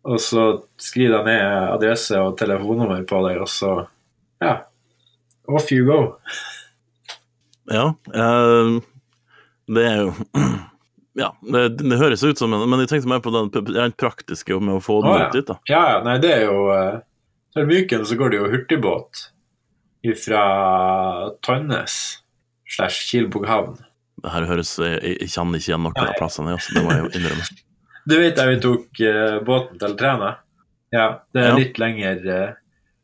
og 0.03 0.19
så 0.19 0.63
skriver 0.77 1.21
jeg 1.21 1.25
ned 1.25 1.69
adresse 1.77 2.19
og 2.19 2.35
telefonnummer 2.37 3.05
på 3.07 3.21
deg, 3.27 3.39
og 3.39 3.47
så 3.47 3.85
ja, 4.43 4.57
off 5.47 5.71
you 5.71 5.85
go. 5.87 6.17
Ja, 7.71 7.93
eh, 8.13 8.81
det 9.71 9.85
er 9.87 9.97
jo 10.03 10.13
Ja, 11.15 11.29
det, 11.41 11.77
det 11.77 11.97
høres 12.01 12.23
ut 12.25 12.37
som 12.37 12.53
en 12.53 12.65
Men 12.69 12.81
jeg 12.81 12.89
tenkte 12.89 13.07
mer 13.07 13.21
på 13.23 13.31
den 13.31 13.51
den 13.53 13.93
praktiske 13.95 14.57
med 14.59 14.79
å 14.79 14.81
få 14.83 14.97
den 15.03 15.13
oh, 15.13 15.19
ja. 15.21 15.27
ut 15.29 15.37
dit. 15.37 15.47
da. 15.47 15.55
Ja, 15.69 15.83
ja, 15.93 15.99
nei, 16.03 16.17
det 16.19 16.31
er 16.33 16.47
jo 16.49 16.65
eh, 16.73 16.97
Til 17.53 17.69
Myken 17.69 18.03
så 18.09 18.17
går 18.19 18.33
det 18.33 18.41
jo 18.41 18.49
hurtigbåt 18.51 19.29
fra 20.19 20.43
Tønnes 21.45 21.95
slash 22.75 23.07
Kilboghavn. 23.09 23.77
Det 24.23 24.31
her 24.31 24.45
høres 24.47 24.73
Jeg, 24.79 24.99
jeg 25.21 25.29
kjenner 25.31 25.59
ikke 25.59 25.69
igjen 25.71 25.83
noen 25.85 25.97
av 25.99 26.09
Nei. 26.09 26.17
plassene, 26.19 26.53
altså, 26.55 26.75
det 26.75 26.83
må 26.85 26.91
jeg 26.97 27.13
innrømme. 27.19 27.47
Du 28.03 28.17
vet 28.19 28.35
jeg 28.35 28.49
vi 28.51 28.55
tok 28.59 28.99
uh, 29.07 29.37
båten 29.47 29.79
til 29.79 29.93
Træna? 29.95 30.33
Ja, 30.91 31.05
det 31.31 31.39
er 31.39 31.49
Ja. 31.53 31.55
litt 31.55 31.77
lenger 31.79 32.17
uh, 32.27 32.49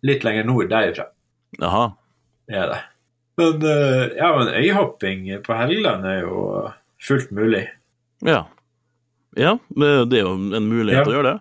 litt 0.04 0.26
lenger 0.28 0.44
nord 0.50 0.68
derifra. 0.72 1.06
Jaha. 1.56 1.86
Det 2.52 2.58
er 2.60 2.68
det. 2.74 2.80
Men 3.40 3.64
uh, 3.64 4.04
ja, 4.20 4.30
men 4.36 4.52
øyhopping 4.60 5.22
på 5.46 5.56
Helgeland 5.56 6.04
er 6.06 6.20
jo 6.26 6.42
fullt 7.08 7.32
mulig. 7.32 7.64
Ja. 8.28 8.42
Ja, 9.40 9.56
det, 9.72 10.20
er 10.20 10.26
jo 10.28 10.34
en 10.36 10.68
mulighet 10.68 11.06
Ja. 11.06 11.08
å 11.08 11.16
gjøre 11.16 11.32
det. 11.32 11.40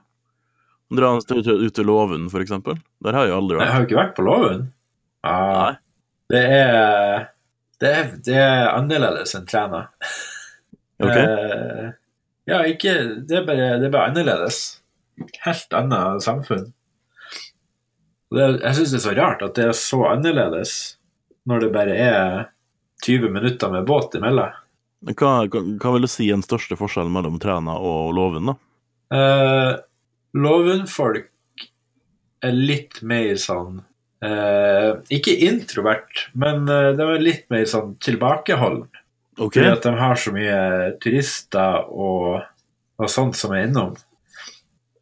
Dra 1.01 1.11
en 1.17 1.27
tur 1.27 1.59
ut 1.67 1.75
til 1.75 1.85
Låven, 1.91 2.29
eksempel. 2.31 2.79
Der 3.05 3.13
har 3.19 3.27
jeg 3.27 3.35
aldri 3.37 3.59
vært. 3.59 3.67
Jeg 3.67 3.75
har 3.75 3.83
jo 3.83 3.89
ikke 3.91 3.99
vært 4.05 4.15
på 4.17 4.25
Låven. 4.29 4.63
Ja, 5.27 5.77
det 6.31 6.45
er 6.59 7.29
det 7.79 7.91
er, 7.95 8.11
det 8.27 8.35
er 8.43 8.73
annerledes 8.73 9.37
enn 9.39 9.47
Træna. 9.47 9.85
Ok. 10.99 11.15
Eh, 11.15 11.91
ja, 12.51 12.63
ikke 12.67 12.95
det 13.29 13.37
er, 13.39 13.45
bare, 13.47 13.69
det 13.79 13.87
er 13.87 13.95
bare 13.95 14.11
annerledes. 14.11 14.81
Helt 15.45 15.75
annet 15.77 16.25
samfunn. 16.25 16.73
Det, 18.35 18.47
jeg 18.65 18.75
syns 18.77 18.93
det 18.93 18.99
er 18.99 19.05
så 19.07 19.15
rart 19.17 19.45
at 19.47 19.55
det 19.57 19.69
er 19.69 19.77
så 19.79 20.03
annerledes 20.11 20.73
når 21.49 21.63
det 21.65 21.69
bare 21.77 21.95
er 22.03 22.49
20 23.07 23.31
minutter 23.33 23.71
med 23.73 23.87
båt 23.89 24.19
imellom. 24.19 24.57
Hva, 25.15 25.33
hva, 25.47 25.63
hva 25.79 25.93
vil 25.95 26.05
du 26.05 26.11
si 26.11 26.27
er 26.27 26.35
den 26.35 26.43
største 26.43 26.77
forskjellen 26.77 27.15
mellom 27.15 27.39
Træna 27.41 27.77
og 27.79 28.11
Låven, 28.17 28.51
da? 28.51 28.57
Uh, 29.15 29.79
Låvenfolk 30.37 31.31
er 32.45 32.59
litt 32.59 32.99
mer 33.07 33.39
sånn 33.41 33.79
eh, 34.25 34.91
Ikke 35.15 35.35
introvert, 35.47 36.29
men 36.35 36.69
eh, 36.69 36.93
de 36.99 37.07
er 37.15 37.23
litt 37.25 37.47
mer 37.53 37.65
sånn 37.71 37.97
tilbakeholden. 38.05 38.89
Okay. 39.39 39.63
Fordi 39.63 39.71
at 39.77 39.85
de 39.87 39.93
har 40.01 40.19
så 40.19 40.33
mye 40.35 40.61
turister 41.03 41.85
og, 41.95 42.41
og 42.99 43.11
sånt 43.13 43.37
som 43.39 43.53
er 43.55 43.69
innom. 43.69 43.93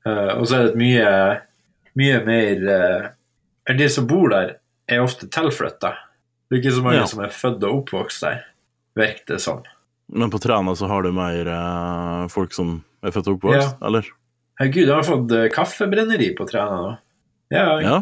Eh, 0.07 0.33
og 0.37 0.45
så 0.49 0.59
er 0.59 0.67
det 0.67 0.73
et 0.75 0.81
mye, 0.83 1.13
mye 1.97 2.19
mer 2.27 2.67
uh, 2.69 3.07
De 3.79 3.89
som 3.91 4.05
bor 4.07 4.29
der, 4.31 4.59
er 4.87 5.01
ofte 5.03 5.27
tilflytta. 5.33 5.95
Det 6.47 6.59
er 6.59 6.61
ikke 6.61 6.75
så 6.77 6.85
mange 6.85 7.01
Ja. 7.01 7.07
som 7.11 7.25
er 7.25 7.33
født 7.35 7.65
og 7.67 7.81
oppvokst 7.81 8.23
der, 8.23 8.45
virker 8.95 9.33
det 9.35 9.41
som. 9.43 9.65
Men 10.13 10.31
på 10.31 10.39
Træna 10.39 10.77
så 10.79 10.87
har 10.87 11.03
du 11.03 11.11
mer 11.17 11.49
folk 12.31 12.53
som 12.55 12.77
er 13.03 13.11
født 13.11 13.33
og 13.33 13.41
oppvokst, 13.41 13.81
eller? 13.83 14.07
Herregud, 14.61 14.85
jeg 14.87 14.95
har 14.95 15.09
fått 15.09 15.35
kaffebrenneri 15.57 16.29
på 16.39 16.47
Træna 16.47 16.77
nå. 16.85 16.93
Ja, 17.51 17.65
Ja. 17.83 17.97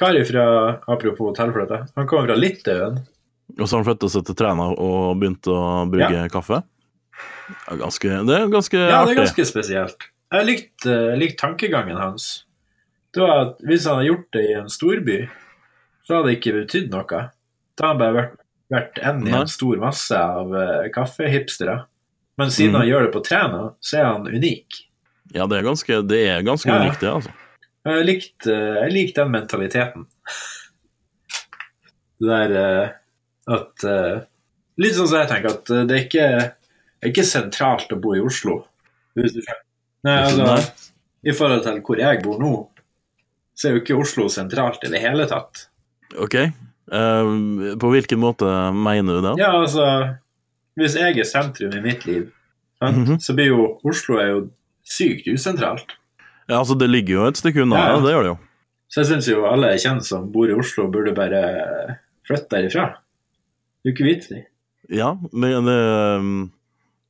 Kari 0.00 0.22
fra 0.24 0.44
Apropos 0.88 1.30
hotellfløte, 1.30 1.84
Han 1.96 2.06
kommer 2.08 2.30
fra 2.30 2.36
Litauen. 2.38 3.00
Og 3.58 3.66
så 3.66 3.74
har 3.74 3.82
han 3.82 3.88
flytta 3.90 4.08
seg 4.08 4.28
til 4.28 4.38
Træna 4.38 4.70
og 4.72 5.18
begynt 5.20 5.48
å 5.50 5.58
kaffe. 6.32 6.62
Ja, 7.66 7.76
ganske, 7.76 8.08
det 8.24 8.36
er 8.36 8.48
ganske 8.48 8.78
Ja, 8.78 8.86
det 8.86 8.94
er 8.94 9.00
artig. 9.02 9.16
ganske 9.18 9.46
spesielt. 9.48 10.06
Jeg 10.30 10.46
likte 10.46 10.96
likte 11.18 11.42
tankegangen 11.42 11.98
hans. 11.98 12.46
Det 13.12 13.20
var 13.20 13.40
at 13.42 13.56
Hvis 13.66 13.86
han 13.86 13.98
hadde 13.98 14.06
gjort 14.06 14.28
det 14.32 14.44
i 14.46 14.54
en 14.54 14.70
storby, 14.70 15.18
så 16.06 16.16
hadde 16.16 16.30
det 16.30 16.36
ikke 16.38 16.56
betydd 16.62 16.94
noe. 16.94 17.24
Da 17.76 17.90
hadde 17.90 17.90
han 17.90 18.00
bare 18.00 18.16
vært, 18.16 18.36
vært 18.70 19.00
en 19.02 19.26
i 19.26 19.34
en 19.34 19.50
stor 19.50 19.82
masse 19.82 20.16
av 20.16 20.54
uh, 20.54 20.86
kaffehipstere. 20.94 21.80
Men 22.38 22.54
siden 22.54 22.72
mm. 22.72 22.78
han 22.80 22.88
gjør 22.88 23.06
det 23.06 23.12
på 23.12 23.24
Træna, 23.26 23.62
så 23.82 23.98
er 23.98 24.06
han 24.06 24.30
unik. 24.30 24.80
Ja, 25.34 25.46
det 25.50 25.58
er 25.58 25.66
ganske, 25.66 26.00
det 26.06 26.20
er 26.30 26.46
ganske 26.46 26.70
ja. 26.70 26.78
unikt, 26.80 27.02
det, 27.02 27.10
altså. 27.10 27.34
Jeg 27.88 28.04
likte 28.04 28.54
jeg 28.54 28.92
likte 28.92 29.22
den 29.24 29.32
mentaliteten. 29.32 30.06
Det 32.20 32.28
der 32.28 32.56
eh, 32.60 32.90
at 33.56 33.84
eh, 33.88 34.18
Litt 34.80 34.94
sånn 34.96 35.08
som 35.10 35.18
jeg 35.20 35.28
tenker, 35.28 35.56
at 35.58 35.70
eh, 35.74 35.82
det 35.88 35.96
er 35.96 36.04
ikke, 36.06 36.26
det 36.40 37.04
er 37.08 37.10
ikke 37.10 37.24
sentralt 37.28 37.90
å 37.92 37.98
bo 38.00 38.14
i 38.16 38.22
Oslo. 38.24 38.62
Nei, 39.16 40.14
altså, 40.14 40.54
I 41.26 41.34
forhold 41.36 41.64
til 41.66 41.80
hvor 41.84 42.00
jeg 42.00 42.20
bor 42.24 42.38
nå, 42.40 42.52
så 43.58 43.68
er 43.68 43.74
jo 43.74 43.82
ikke 43.82 43.98
Oslo 44.00 44.28
sentralt 44.32 44.86
i 44.86 44.92
det 44.92 45.02
hele 45.02 45.26
tatt. 45.28 45.66
Ok. 46.16 46.38
Uh, 46.90 47.76
på 47.78 47.90
hvilken 47.92 48.18
måte 48.22 48.48
mener 48.74 49.18
du 49.20 49.26
det? 49.28 49.34
Ja, 49.38 49.52
altså 49.60 49.84
Hvis 50.80 50.96
jeg 50.98 51.20
er 51.20 51.28
sentrum 51.28 51.76
i 51.76 51.82
mitt 51.84 52.06
liv, 52.08 52.30
sant, 52.80 52.96
Mhm. 53.04 53.20
så 53.20 53.34
blir 53.36 53.52
jo 53.52 53.66
Oslo 53.86 54.16
er 54.18 54.30
jo 54.32 54.40
sykt 54.82 55.28
usentralt. 55.28 55.92
Ja, 56.50 56.58
altså, 56.60 56.74
det 56.78 56.88
ligger 56.90 57.14
jo 57.20 57.26
et 57.30 57.38
stykke 57.38 57.62
unna, 57.64 57.78
Ja, 57.78 57.90
ja, 57.94 58.00
det 58.04 58.12
gjør 58.14 58.26
det 58.26 58.32
jo. 58.34 58.38
Så 58.90 59.00
jeg 59.04 59.08
syns 59.12 59.28
jo 59.30 59.44
alle 59.46 59.68
jeg 59.76 59.84
kjenner 59.84 60.02
som 60.06 60.24
bor 60.34 60.50
i 60.50 60.54
Oslo, 60.58 60.88
burde 60.90 61.12
bare 61.14 61.40
flytte 62.26 62.50
derifra. 62.56 62.88
Du 63.84 63.92
ikke 63.92 64.08
vits 64.08 64.28
det. 64.32 64.40
Ja, 64.90 65.12
men 65.30 65.68
det 65.70 65.76
um, 66.18 66.32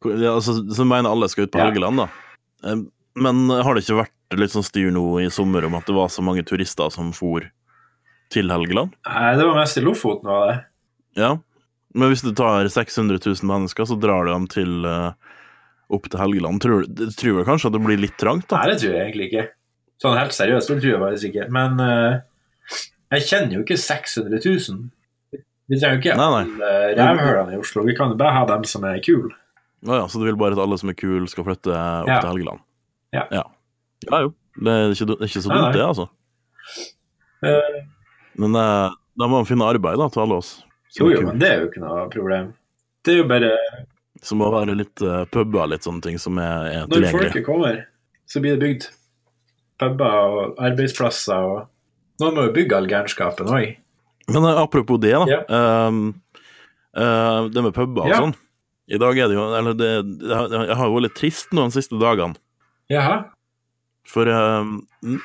ja, 0.04 0.34
altså, 0.36 0.58
Så 0.76 0.84
mener 0.84 1.08
alle 1.10 1.28
skal 1.32 1.46
ut 1.48 1.54
på 1.54 1.58
Ja. 1.62 1.70
Helgeland, 1.70 2.02
da. 2.04 2.08
Eh, 2.68 2.82
Men 3.16 3.48
har 3.50 3.74
det 3.74 3.82
ikke 3.86 4.02
vært 4.04 4.38
litt 4.38 4.52
sånn 4.52 4.62
styr 4.66 4.92
nå 4.94 5.02
i 5.24 5.30
sommer 5.32 5.64
om 5.66 5.74
at 5.74 5.88
det 5.88 5.96
var 5.96 6.12
så 6.12 6.22
mange 6.22 6.44
turister 6.46 6.92
som 6.94 7.08
for 7.16 7.48
til 8.30 8.52
Helgeland? 8.52 8.92
Nei, 9.08 9.32
det 9.40 9.46
var 9.48 9.56
mest 9.58 9.80
i 9.80 9.82
Lofoten, 9.82 10.28
var 10.30 10.46
det. 10.52 10.58
Ja. 11.18 11.32
Men 11.96 12.12
hvis 12.12 12.22
du 12.22 12.30
tar 12.38 12.68
600 12.70 13.18
000 13.24 13.48
mennesker, 13.50 13.88
så 13.88 13.96
drar 13.98 14.28
du 14.28 14.30
dem 14.30 14.46
til 14.52 14.84
eh, 14.86 15.10
opp 15.90 16.08
til 16.10 16.20
Helgeland. 16.20 16.60
Tror, 16.62 16.84
du- 16.86 17.10
tror 17.10 17.38
jeg 17.40 17.46
kanskje 17.48 17.66
at 17.70 17.74
det 17.76 17.82
blir 17.84 18.00
litt 18.00 18.16
trangt, 18.20 18.46
da? 18.50 18.60
Nei, 18.62 18.70
det 18.72 18.78
tror 18.82 18.94
jeg 18.96 19.02
egentlig 19.08 19.28
ikke. 19.32 19.44
Sånn 20.00 20.16
helt 20.16 20.32
seriøst, 20.36 20.70
tror 20.70 20.86
jeg 20.88 21.00
faktisk 21.02 21.28
ikke. 21.30 21.48
Men 21.52 21.80
uh, 21.82 22.20
jeg 23.16 23.26
kjenner 23.28 23.58
jo 23.58 23.64
ikke 23.66 23.76
600 23.82 24.40
000. 24.46 24.88
Vi 25.70 25.78
trenger 25.78 25.98
jo 25.98 26.02
ikke 26.02 26.14
alle 26.18 26.70
rævhølene 26.98 27.54
i 27.54 27.60
Oslo. 27.60 27.84
Vi 27.86 27.94
kan 27.98 28.10
jo 28.14 28.16
bare 28.18 28.32
ha 28.34 28.46
dem 28.48 28.64
som 28.66 28.84
er 28.88 28.98
kule. 29.04 29.30
Å 29.86 29.98
ja, 30.00 30.06
så 30.12 30.18
du 30.20 30.26
vil 30.26 30.36
bare 30.40 30.56
at 30.56 30.62
alle 30.64 30.76
som 30.80 30.90
er 30.92 30.96
kule, 30.98 31.28
skal 31.30 31.44
flytte 31.46 31.70
opp 31.72 32.08
Ja. 32.10 32.20
til 32.20 32.32
Helgeland? 32.32 32.60
Ja. 33.14 33.26
ja. 33.32 33.44
Ja, 34.08 34.22
jo. 34.26 34.32
Det 34.60 34.72
er 34.72 34.90
ikke, 34.96 35.06
det 35.12 35.14
er 35.20 35.28
ikke 35.30 35.42
så 35.44 35.52
dumt, 35.52 35.76
det, 35.76 35.84
altså. 35.86 36.08
Uh, 37.40 37.78
Men 38.40 38.56
uh, 38.56 38.90
da 39.18 39.26
må 39.28 39.38
man 39.40 39.48
finne 39.48 39.68
arbeid, 39.68 39.96
da, 40.00 40.08
til 40.12 40.22
alle 40.24 40.40
oss. 40.40 40.50
jo, 40.98 41.08
jo, 41.12 41.20
men 41.28 41.38
det 41.40 41.48
er 41.48 41.62
jo 41.62 41.68
ikke 41.70 41.82
noe 41.84 42.08
problem. 42.12 42.50
Det 43.04 43.14
er 43.14 43.18
jo 43.22 43.28
bare 43.30 43.52
Så 44.22 44.36
må 44.36 44.50
være 44.52 44.74
litt 44.76 45.00
uh, 45.02 45.24
puber, 45.32 45.66
litt 45.72 45.86
sånne 45.86 46.02
ting 46.04 46.18
som 46.20 46.36
er, 46.38 46.66
er 46.68 46.80
Når 46.86 46.92
tilgjengelige. 46.92 47.30
folket 47.32 47.46
kommer, 47.46 47.78
så 48.28 48.40
blir 48.44 48.56
det 48.58 48.60
bygd 48.66 48.88
puber 49.80 50.16
og 50.28 50.58
arbeidsplasser 50.60 51.46
og 51.50 51.66
Noen 52.20 52.34
må 52.36 52.42
jo 52.44 52.52
bygge 52.52 52.76
all 52.76 52.84
gærenskapen 52.90 53.48
òg. 53.48 53.70
Men 54.28 54.44
uh, 54.44 54.58
apropos 54.60 54.98
det, 55.00 55.14
da. 55.16 55.24
Ja. 55.24 55.86
Um, 55.88 56.10
uh, 56.92 57.46
det 57.48 57.62
med 57.64 57.72
puber 57.72 58.04
og 58.04 58.10
Ja. 58.12 58.18
sånn. 58.20 58.34
I 58.90 58.98
dag 59.00 59.16
er 59.22 59.28
det 59.30 59.36
jo 59.38 59.44
Eller 59.56 59.72
det, 59.78 59.88
jeg 60.28 60.76
har 60.76 60.84
jo 60.84 60.94
vært 60.98 61.06
litt 61.06 61.14
trist 61.16 61.52
nå 61.56 61.64
de 61.70 61.76
siste 61.78 61.96
dagene. 61.96 62.36
Jaha. 62.90 63.22
For 64.10 64.26
ehm, 64.26 64.80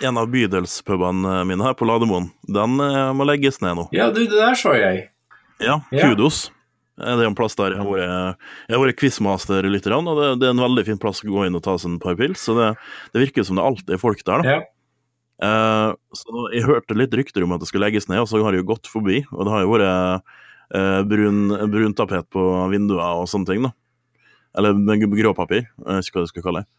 en 0.06 0.18
av 0.22 0.28
bydelspubene 0.30 1.40
mine 1.50 1.66
her 1.66 1.74
på 1.74 1.88
Lademoen, 1.90 2.28
den 2.46 2.76
må 3.18 3.26
legges 3.26 3.58
ned 3.64 3.76
nå. 3.80 3.88
Ja, 3.96 4.12
du, 4.14 4.20
det 4.28 4.38
der 4.38 4.54
så 4.60 4.76
jeg. 4.78 5.08
Ja, 5.60 5.80
Ja. 5.92 6.04
kudos. 6.12 6.46
Eh, 6.48 6.55
Det 6.96 7.12
er 7.12 7.28
en 7.28 7.36
plass 7.36 7.58
der 7.60 7.74
jeg 7.76 7.82
har 7.82 7.90
vært, 7.90 8.46
jeg 8.70 8.76
har 8.78 8.82
vært 8.86 9.00
quizmaster 9.02 9.68
litt, 9.68 9.88
og 9.92 10.14
det, 10.16 10.30
det 10.40 10.48
er 10.48 10.54
en 10.54 10.64
veldig 10.64 10.86
fin 10.88 11.02
plass 11.02 11.20
å 11.26 11.28
gå 11.28 11.44
inn 11.48 11.58
og 11.58 11.64
ta 11.66 11.76
seg 11.76 11.92
en 11.92 12.00
par 12.00 12.16
pils. 12.20 12.46
Så 12.48 12.56
det, 12.56 12.70
det 13.12 13.26
virker 13.26 13.44
som 13.48 13.60
det 13.60 13.66
alltid 13.68 13.98
er 13.98 14.02
folk 14.02 14.24
der, 14.24 14.44
da. 14.44 14.56
Ja. 14.56 14.64
Eh, 15.44 15.90
så 16.16 16.46
jeg 16.54 16.64
hørte 16.64 16.96
litt 16.96 17.16
rykter 17.20 17.44
om 17.44 17.56
at 17.56 17.64
det 17.64 17.68
skulle 17.68 17.84
legges 17.90 18.08
ned, 18.08 18.24
og 18.24 18.30
så 18.32 18.40
har 18.44 18.56
det 18.56 18.64
jo 18.64 18.70
gått 18.72 18.88
forbi. 18.88 19.22
Og 19.34 19.44
det 19.44 19.56
har 19.56 19.66
jo 19.66 19.74
vært 19.74 19.90
eh, 20.72 21.02
brun, 21.12 21.42
bruntapet 21.74 22.32
på 22.32 22.48
vinduer 22.72 23.04
og 23.04 23.28
sånne 23.32 23.52
ting, 23.52 23.68
da. 23.68 23.76
Eller 24.56 24.78
med 24.80 25.04
gråpapir, 25.12 25.66
jeg 25.68 26.08
ikke 26.08 26.22
hva 26.22 26.24
det 26.24 26.32
skal 26.32 26.48
kalle 26.48 26.64
det. 26.64 26.72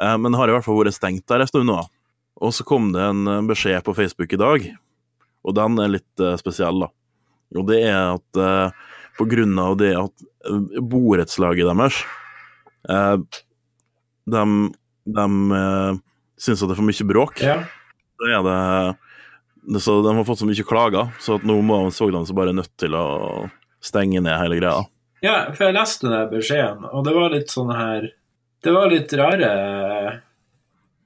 Eh, 0.00 0.16
men 0.16 0.32
det 0.32 0.40
har 0.40 0.50
i 0.50 0.56
hvert 0.56 0.66
fall 0.66 0.80
vært 0.80 0.96
stengt 0.96 1.28
der 1.28 1.44
en 1.44 1.50
stund 1.50 1.68
nå. 1.68 1.82
Og 2.38 2.54
så 2.54 2.64
kom 2.66 2.92
det 2.94 3.02
en 3.02 3.26
eh, 3.26 3.44
beskjed 3.50 3.84
på 3.86 3.96
Facebook 3.98 4.32
i 4.32 4.40
dag, 4.40 4.70
og 5.44 5.56
den 5.58 5.82
er 5.82 5.96
litt 5.98 6.24
eh, 6.24 6.38
spesiell, 6.40 6.86
da. 6.86 6.92
Og 7.56 7.64
det 7.70 7.80
er 7.88 8.16
at 8.16 8.40
eh, 8.44 8.87
på 9.18 9.26
grunn 9.28 9.58
av 9.58 9.76
det 9.80 9.92
at 9.98 10.26
eh, 10.46 10.80
borettslaget 10.80 11.68
deres 11.68 11.98
eh, 12.88 13.16
De, 14.28 14.44
de 15.18 15.26
eh, 15.58 15.98
syns 16.38 16.62
at 16.62 16.70
det 16.70 16.76
er 16.76 16.78
for 16.78 16.86
mye 16.86 17.08
bråk. 17.08 17.42
Ja. 17.42 17.62
Så 18.18 18.30
er 18.30 18.44
det, 18.46 18.58
det 19.74 19.82
så 19.82 19.98
De 20.04 20.14
har 20.14 20.28
fått 20.28 20.42
så 20.42 20.48
mye 20.48 20.68
klager, 20.68 21.10
så 21.22 21.38
at 21.38 21.46
nå 21.48 21.58
må 21.64 21.80
seg 21.94 22.14
bare 22.36 22.54
nødt 22.54 22.74
til 22.78 22.94
å 22.98 23.08
stenge 23.84 24.22
ned 24.22 24.38
hele 24.38 24.58
greia. 24.60 24.86
ja, 25.24 25.36
for 25.54 25.68
jeg 25.68 25.78
leste 25.78 26.10
den 26.10 26.30
beskjeden, 26.32 26.86
og 26.92 27.04
det 27.06 27.14
var 27.16 27.34
litt 27.34 27.50
sånn 27.50 27.70
her 27.74 28.08
Det 28.62 28.72
var 28.74 28.90
litt 28.90 29.12
rare 29.14 29.50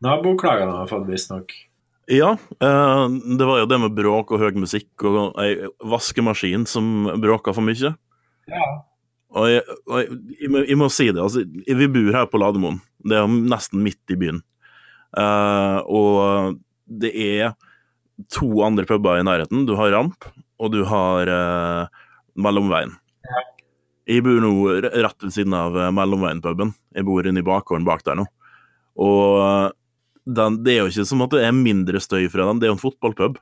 naboklager 0.03 0.67
de 0.67 0.77
har 0.81 0.89
fått, 0.91 1.07
visstnok. 1.09 1.53
Ja, 2.11 2.33
eh, 2.61 3.09
det 3.39 3.47
var 3.47 3.61
jo 3.61 3.69
det 3.71 3.79
med 3.79 3.95
bråk 3.95 4.33
og 4.35 4.43
høy 4.43 4.57
musikk 4.59 5.05
og 5.07 5.37
ei 5.43 5.69
vaskemaskin 5.87 6.67
som 6.67 7.07
bråka 7.23 7.55
for 7.55 7.63
mye. 7.63 7.93
Ja. 8.51 8.71
Og 9.33 9.49
jeg, 9.49 9.63
og 9.87 10.01
jeg, 10.01 10.17
jeg, 10.69 10.79
må, 10.81 10.89
si 10.93 11.07
det, 11.09 11.23
altså, 11.23 11.45
vi 11.47 11.89
bor 11.89 12.11
her 12.13 12.27
på 12.29 12.41
Lademoen. 12.43 12.81
Det 13.07 13.17
er 13.17 13.31
nesten 13.31 13.85
midt 13.85 14.13
i 14.13 14.19
byen. 14.19 14.43
Uh, 15.17 15.79
og 15.89 16.59
det 16.85 17.13
er 17.17 17.55
to 18.33 18.49
andre 18.65 18.85
puber 18.89 19.21
i 19.21 19.25
nærheten. 19.25 19.65
Du 19.69 19.73
har 19.79 19.95
Ramp, 19.95 20.27
og 20.61 20.75
du 20.75 20.83
har 20.89 21.31
uh, 21.33 22.03
Mellomveien. 22.37 22.93
Jeg 24.11 24.25
bor 24.27 24.43
nå 24.43 24.53
rett 24.83 25.25
ved 25.25 25.33
siden 25.33 25.55
av 25.57 25.79
Mellomveien-puben. 25.95 26.75
Jeg 26.93 27.07
bor 27.07 27.25
inne 27.25 27.41
i 27.41 27.47
bakgården 27.47 27.87
bak 27.89 28.03
der 28.05 28.19
nå. 28.19 28.27
Og 29.01 29.73
den, 30.27 30.61
det 30.65 30.75
er 30.75 30.85
jo 30.85 30.91
ikke 30.93 31.09
som 31.09 31.25
at 31.25 31.35
det 31.35 31.43
er 31.47 31.57
mindre 31.57 32.01
støy 32.03 32.29
fra 32.31 32.47
den, 32.49 32.61
det 32.61 32.69
er 32.69 32.73
jo 32.73 32.79
en 32.79 32.85
fotballpub. 32.85 33.41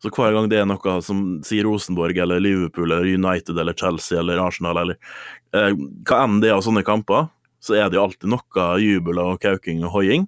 Så 0.00 0.08
hver 0.16 0.32
gang 0.32 0.48
det 0.48 0.60
er 0.60 0.68
noe 0.68 0.94
som 1.04 1.40
sier 1.44 1.66
Rosenborg 1.68 2.16
eller 2.22 2.40
Liverpool 2.40 2.88
eller 2.88 3.08
United 3.08 3.58
eller 3.60 3.76
Chelsea 3.76 4.18
eller 4.20 4.40
Arsenal 4.40 4.78
eller 4.80 4.96
eh, 5.56 5.74
hva 6.08 6.22
enn 6.24 6.38
det 6.40 6.48
er 6.48 6.56
av 6.56 6.64
sånne 6.64 6.84
kamper, 6.86 7.28
så 7.60 7.76
er 7.76 7.90
det 7.90 7.98
jo 7.98 8.06
alltid 8.06 8.32
noe 8.32 8.68
jubel 8.80 9.20
og 9.20 9.42
kauking 9.42 9.82
og 9.84 9.92
hoiing. 9.98 10.24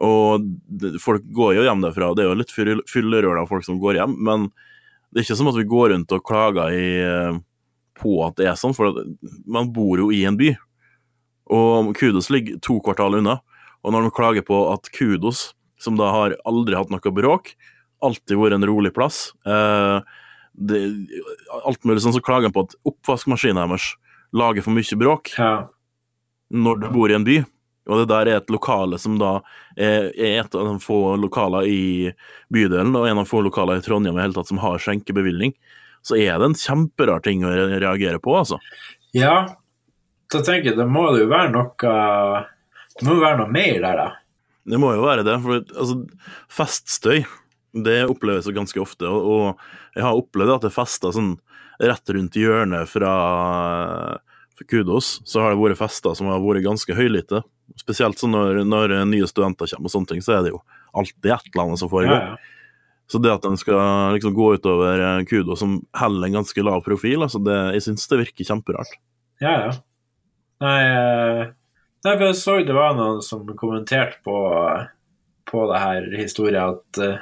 Og 0.00 0.46
folk 1.02 1.26
går 1.34 1.58
jo 1.58 1.66
hjem 1.66 1.82
derfra. 1.84 2.14
Det 2.14 2.24
er 2.24 2.30
jo 2.30 2.38
litt 2.38 2.54
fyllerøl 2.88 3.42
av 3.42 3.50
folk 3.50 3.66
som 3.66 3.80
går 3.82 3.98
hjem, 3.98 4.14
men 4.24 4.48
det 5.10 5.20
er 5.20 5.26
ikke 5.26 5.38
som 5.40 5.50
at 5.50 5.58
vi 5.58 5.68
går 5.68 5.92
rundt 5.92 6.14
og 6.14 6.24
klager 6.24 6.72
i, 6.72 6.88
eh, 7.02 7.38
på 7.98 8.14
at 8.24 8.38
det 8.40 8.48
er 8.48 8.56
sånn, 8.60 8.76
for 8.76 9.02
man 9.44 9.72
bor 9.74 10.00
jo 10.00 10.08
i 10.14 10.22
en 10.28 10.38
by. 10.38 10.54
Og 11.52 11.92
Kudos 11.96 12.30
ligger 12.32 12.60
to 12.64 12.78
kvartal 12.84 13.18
unna. 13.20 13.38
Og 13.86 13.94
når 13.94 14.06
de 14.06 14.14
klager 14.14 14.46
på 14.46 14.60
at 14.72 14.90
Kudos, 14.94 15.52
som 15.78 15.98
da 15.98 16.10
har 16.12 16.36
aldri 16.48 16.76
hatt 16.78 16.90
noe 16.90 17.12
bråk, 17.14 17.52
alltid 18.04 18.38
vært 18.38 18.58
en 18.58 18.66
rolig 18.68 18.92
plass 18.94 19.32
eh, 19.46 19.98
det, 20.54 20.78
Alt 21.66 21.82
mulig 21.86 22.02
sånn 22.04 22.14
så 22.14 22.22
klager 22.22 22.46
de 22.46 22.54
på 22.54 22.62
at 22.66 22.76
oppvaskmaskinen 22.86 23.58
deres 23.64 23.92
lager 24.36 24.64
for 24.64 24.76
mye 24.76 24.98
bråk 25.00 25.32
ja. 25.38 25.52
når 26.52 26.82
du 26.82 26.90
bor 26.92 27.10
i 27.10 27.16
en 27.16 27.24
by. 27.26 27.38
Og 27.88 28.02
det 28.02 28.10
der 28.10 28.28
er 28.28 28.40
et 28.42 28.50
lokale 28.52 28.98
som 29.00 29.16
da 29.20 29.38
er, 29.72 30.10
er 30.12 30.42
et 30.42 30.56
av 30.58 30.66
de 30.68 30.74
få 30.82 31.16
lokaler 31.16 31.68
i 31.70 32.10
bydelen, 32.52 32.92
og 32.92 33.06
en 33.08 33.16
av 33.16 33.24
de 33.24 33.30
få 33.30 33.40
lokaler 33.46 33.80
i 33.80 33.84
Trondheim 33.86 34.18
i 34.18 34.22
hele 34.26 34.36
tatt 34.36 34.50
som 34.50 34.60
har 34.60 34.82
skjenkebevilgning. 34.84 35.54
Så 36.04 36.18
er 36.20 36.36
det 36.36 36.50
en 36.50 36.58
kjemperar 36.58 37.24
ting 37.24 37.46
å 37.48 37.54
reagere 37.54 38.20
på, 38.22 38.36
altså. 38.36 38.60
ja. 39.16 39.38
da 40.28 40.42
tenker 40.44 40.70
jeg, 40.72 40.78
det 40.78 40.86
må 40.90 41.06
det 41.14 41.24
jo 41.24 41.32
være 41.32 41.54
noe 41.54 42.44
Det 42.98 43.06
må 43.06 43.18
jo 43.18 43.24
være 43.24 43.38
noe 43.40 43.52
mer 43.54 43.76
der, 43.84 44.00
da. 44.00 44.08
Det 44.68 44.80
må 44.80 44.92
jo 44.92 45.04
være 45.06 45.24
det. 45.26 45.36
For 45.44 45.60
altså, 45.62 45.98
feststøy, 46.52 47.22
det 47.86 47.98
oppleves 48.08 48.48
jo 48.48 48.56
ganske 48.56 48.82
ofte. 48.82 49.08
Og, 49.08 49.60
jeg 49.96 50.04
har 50.04 50.18
opplevd 50.18 50.56
at 50.58 50.66
det 50.66 50.74
fester 50.74 51.14
sånn 51.14 51.36
rett 51.78 52.10
rundt 52.14 52.36
hjørnet 52.38 52.90
fra 52.90 53.12
Kudos, 54.68 55.20
så 55.28 55.44
har 55.44 55.54
det 55.54 55.62
vært 55.62 55.78
fester 55.78 56.16
som 56.18 56.30
har 56.32 56.42
vært 56.42 56.66
ganske 56.66 56.94
høylytte. 56.98 57.44
Spesielt 57.78 58.18
sånn 58.18 58.34
når, 58.34 58.64
når 58.66 58.94
nye 59.06 59.26
studenter 59.30 59.70
kommer 59.70 59.90
og 59.90 59.94
sånne 59.94 60.12
ting, 60.12 60.22
så 60.24 60.38
er 60.38 60.46
det 60.46 60.54
jo 60.56 60.62
alltid 60.98 61.30
et 61.30 61.50
eller 61.52 61.64
annet 61.64 61.82
som 61.82 61.92
foregår. 61.92 62.32
ja. 62.32 62.54
Så 63.08 63.16
det 63.24 63.30
at 63.32 63.40
den 63.40 63.56
skal 63.56 64.12
liksom 64.12 64.34
gå 64.36 64.50
utover 64.58 65.00
Kudos 65.24 65.30
Kudo 65.30 65.54
som 65.56 65.78
holder 65.96 66.26
en 66.26 66.34
ganske 66.42 66.64
lav 66.66 66.82
profil, 66.84 67.22
altså 67.24 67.40
det, 67.40 67.56
jeg 67.78 67.86
syns 67.86 68.10
det 68.10 68.18
virker 68.20 68.50
kjemperart. 68.50 68.98
ja, 69.40 69.54
ja. 69.64 69.70
Nei, 70.58 70.78
eh, 70.82 71.42
nei, 72.06 72.14
for 72.14 72.26
jeg 72.28 72.38
så 72.38 72.58
det 72.66 72.76
var 72.76 72.96
noen 72.98 73.22
som 73.24 73.46
kommenterte 73.58 74.20
på, 74.26 74.36
på 75.48 75.64
det 75.72 75.82
her 75.82 76.10
historien 76.18 76.74
at 76.76 77.02
uh, 77.02 77.20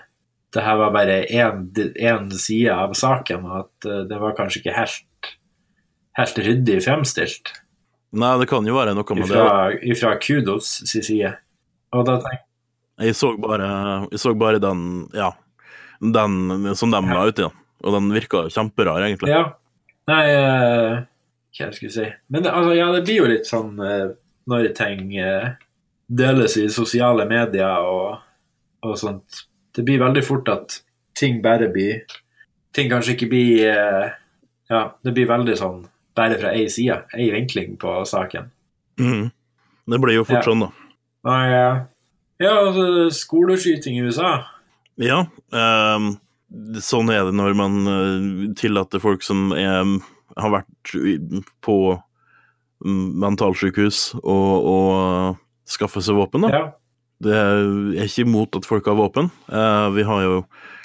det 0.57 0.65
her 0.65 0.79
var 0.81 0.95
bare 0.95 1.21
én 1.29 2.31
side 2.33 2.73
av 2.73 2.95
saken, 2.97 3.45
og 3.45 3.63
at 3.65 3.89
uh, 3.89 4.03
det 4.09 4.21
var 4.23 4.37
kanskje 4.39 4.63
ikke 4.63 4.77
helt, 4.77 5.31
helt 6.21 6.43
ryddig 6.47 6.81
fremstilt 6.87 7.55
Nei, 8.17 8.37
det 8.41 8.47
kan 8.49 8.65
jo 8.65 8.77
være 8.77 8.95
noe 8.97 9.17
med 9.19 9.27
det. 9.27 9.35
ifra, 9.35 9.57
ifra 9.93 10.13
Kudos 10.23 10.69
sin 10.89 11.05
side. 11.05 11.35
Og 11.93 12.07
da 12.07 12.15
tenkte 12.23 12.45
Jeg 13.05 13.17
så 13.19 13.33
bare, 13.37 13.67
jeg 14.09 14.21
så 14.23 14.33
bare 14.39 14.61
den, 14.63 14.81
ja, 15.13 15.35
den 16.01 16.71
som 16.79 16.95
de 16.95 17.03
la 17.11 17.27
ut 17.29 17.43
i, 17.43 17.49
Og 17.85 17.97
den 17.99 18.09
virka 18.15 18.47
kjemperar, 18.49 19.05
egentlig. 19.05 19.35
Ja. 19.35 19.43
Nei, 20.09 20.23
uh, 20.33 21.03
hva 21.57 21.69
jeg 21.69 21.93
si 21.93 22.07
Men 22.33 22.47
det, 22.47 22.53
altså, 22.53 22.73
ja, 22.79 22.87
det 22.95 23.03
blir 23.05 23.21
jo 23.21 23.29
litt 23.31 23.49
sånn 23.49 23.77
eh, 23.83 24.15
når 24.51 24.69
ting 24.79 25.17
eh, 25.19 25.55
deles 26.09 26.57
i 26.61 26.69
sosiale 26.73 27.27
medier 27.29 27.83
og, 27.87 28.21
og 28.87 28.95
sånt. 29.01 29.45
Det 29.75 29.85
blir 29.85 30.01
veldig 30.01 30.23
fort 30.25 30.49
at 30.49 30.81
ting 31.19 31.43
bare 31.45 31.69
blir 31.73 32.05
Ting 32.77 32.91
kanskje 32.93 33.15
ikke 33.15 33.29
blir 33.31 33.71
eh, 33.71 34.11
Ja, 34.69 34.81
det 35.05 35.15
blir 35.17 35.29
veldig 35.31 35.55
sånn 35.57 35.79
bare 36.17 36.37
fra 36.41 36.51
ei 36.57 36.67
side, 36.73 37.03
ei 37.17 37.27
vinkling 37.33 37.75
på 37.81 37.93
saken. 38.09 38.47
Mm. 39.01 39.27
Det 39.93 39.99
blir 40.01 40.17
jo 40.17 40.25
fort 40.25 40.39
Ja. 40.39 40.45
sånn, 40.47 40.63
da. 40.65 40.69
Nei, 41.29 41.43
ja, 41.53 41.69
ja, 42.41 42.53
altså 42.63 43.09
skoleskyting 43.13 43.99
i 43.99 44.05
USA. 44.09 44.31
Ja, 44.97 45.27
ehm, 45.53 46.15
sånn 46.81 47.13
er 47.13 47.29
det 47.29 47.35
når 47.37 47.57
man 47.59 47.77
eh, 47.93 48.55
tillater 48.57 49.01
folk 49.05 49.25
som 49.25 49.53
er, 49.53 49.85
har 50.41 50.55
vært 50.57 50.95
på 51.65 51.77
mentalsykehus 52.85 54.17
og, 54.21 54.67
og 54.69 55.71
skaffe 55.71 56.03
seg 56.05 56.19
våpen, 56.19 56.47
da. 56.47 56.53
Ja. 56.53 56.65
Det 57.25 57.33
er 57.33 58.05
ikke 58.05 58.27
imot 58.27 58.59
at 58.59 58.67
folk 58.69 58.89
har 58.91 58.99
våpen. 58.99 59.31
Eh, 59.49 59.87
vi 59.97 60.05
har 60.05 60.25
jo 60.27 60.41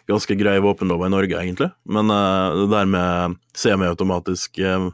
ganske 0.10 0.36
greie 0.40 0.64
våpenlover 0.64 1.10
i 1.10 1.14
Norge, 1.14 1.38
egentlig. 1.38 1.70
Men 1.84 2.12
eh, 2.14 2.58
det 2.62 2.68
der 2.72 2.90
med 2.90 3.38
semiautomatisk 3.58 4.62
eh, 4.64 4.88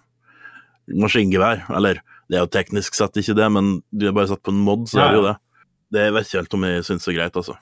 maskingevær, 0.97 1.67
eller 1.77 2.01
det 2.27 2.39
er 2.39 2.43
jo 2.43 2.51
teknisk 2.51 2.97
sett 2.97 3.19
ikke 3.21 3.37
det, 3.37 3.47
men 3.53 3.77
du 3.93 4.07
er 4.09 4.15
bare 4.15 4.31
satt 4.31 4.43
på 4.43 4.53
en 4.53 4.63
mod, 4.65 4.87
så 4.89 5.03
er 5.03 5.13
det 5.13 5.21
jo 5.21 5.27
det. 5.27 5.35
Det 5.95 6.07
vet 6.11 6.27
ikke 6.27 6.41
helt 6.41 6.57
om 6.57 6.65
jeg 6.67 6.85
syns 6.89 7.07
er 7.07 7.15
greit, 7.15 7.39
altså. 7.39 7.55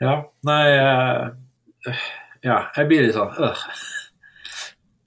Ja, 0.00 0.16
nei 0.44 0.62
eh, 0.76 2.00
Ja, 2.44 2.58
jeg 2.76 2.88
blir 2.90 3.06
litt 3.06 3.16
sånn 3.16 3.32
øh. 3.40 3.60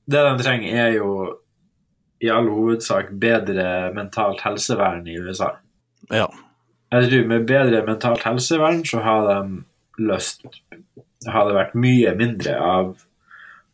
Det 0.10 0.22
de 0.26 0.32
trenger, 0.42 0.78
er 0.88 0.96
jo 0.98 1.10
i 2.20 2.30
all 2.30 2.50
hovedsak 2.52 3.12
bedre 3.22 3.92
mentalt 3.96 4.42
helsevern 4.44 5.08
i 5.08 5.18
USA. 5.20 5.54
Ja. 6.12 6.28
Jeg 6.90 7.10
tror 7.10 7.28
med 7.30 7.48
bedre 7.50 7.84
mentalt 7.86 8.24
helsevern 8.26 8.82
så 8.88 9.04
har 9.06 9.28
de 9.28 9.40
løst 10.00 10.46
Har 11.28 11.50
det 11.50 11.56
vært 11.58 11.76
mye 11.76 12.14
mindre 12.16 12.54
av, 12.64 12.94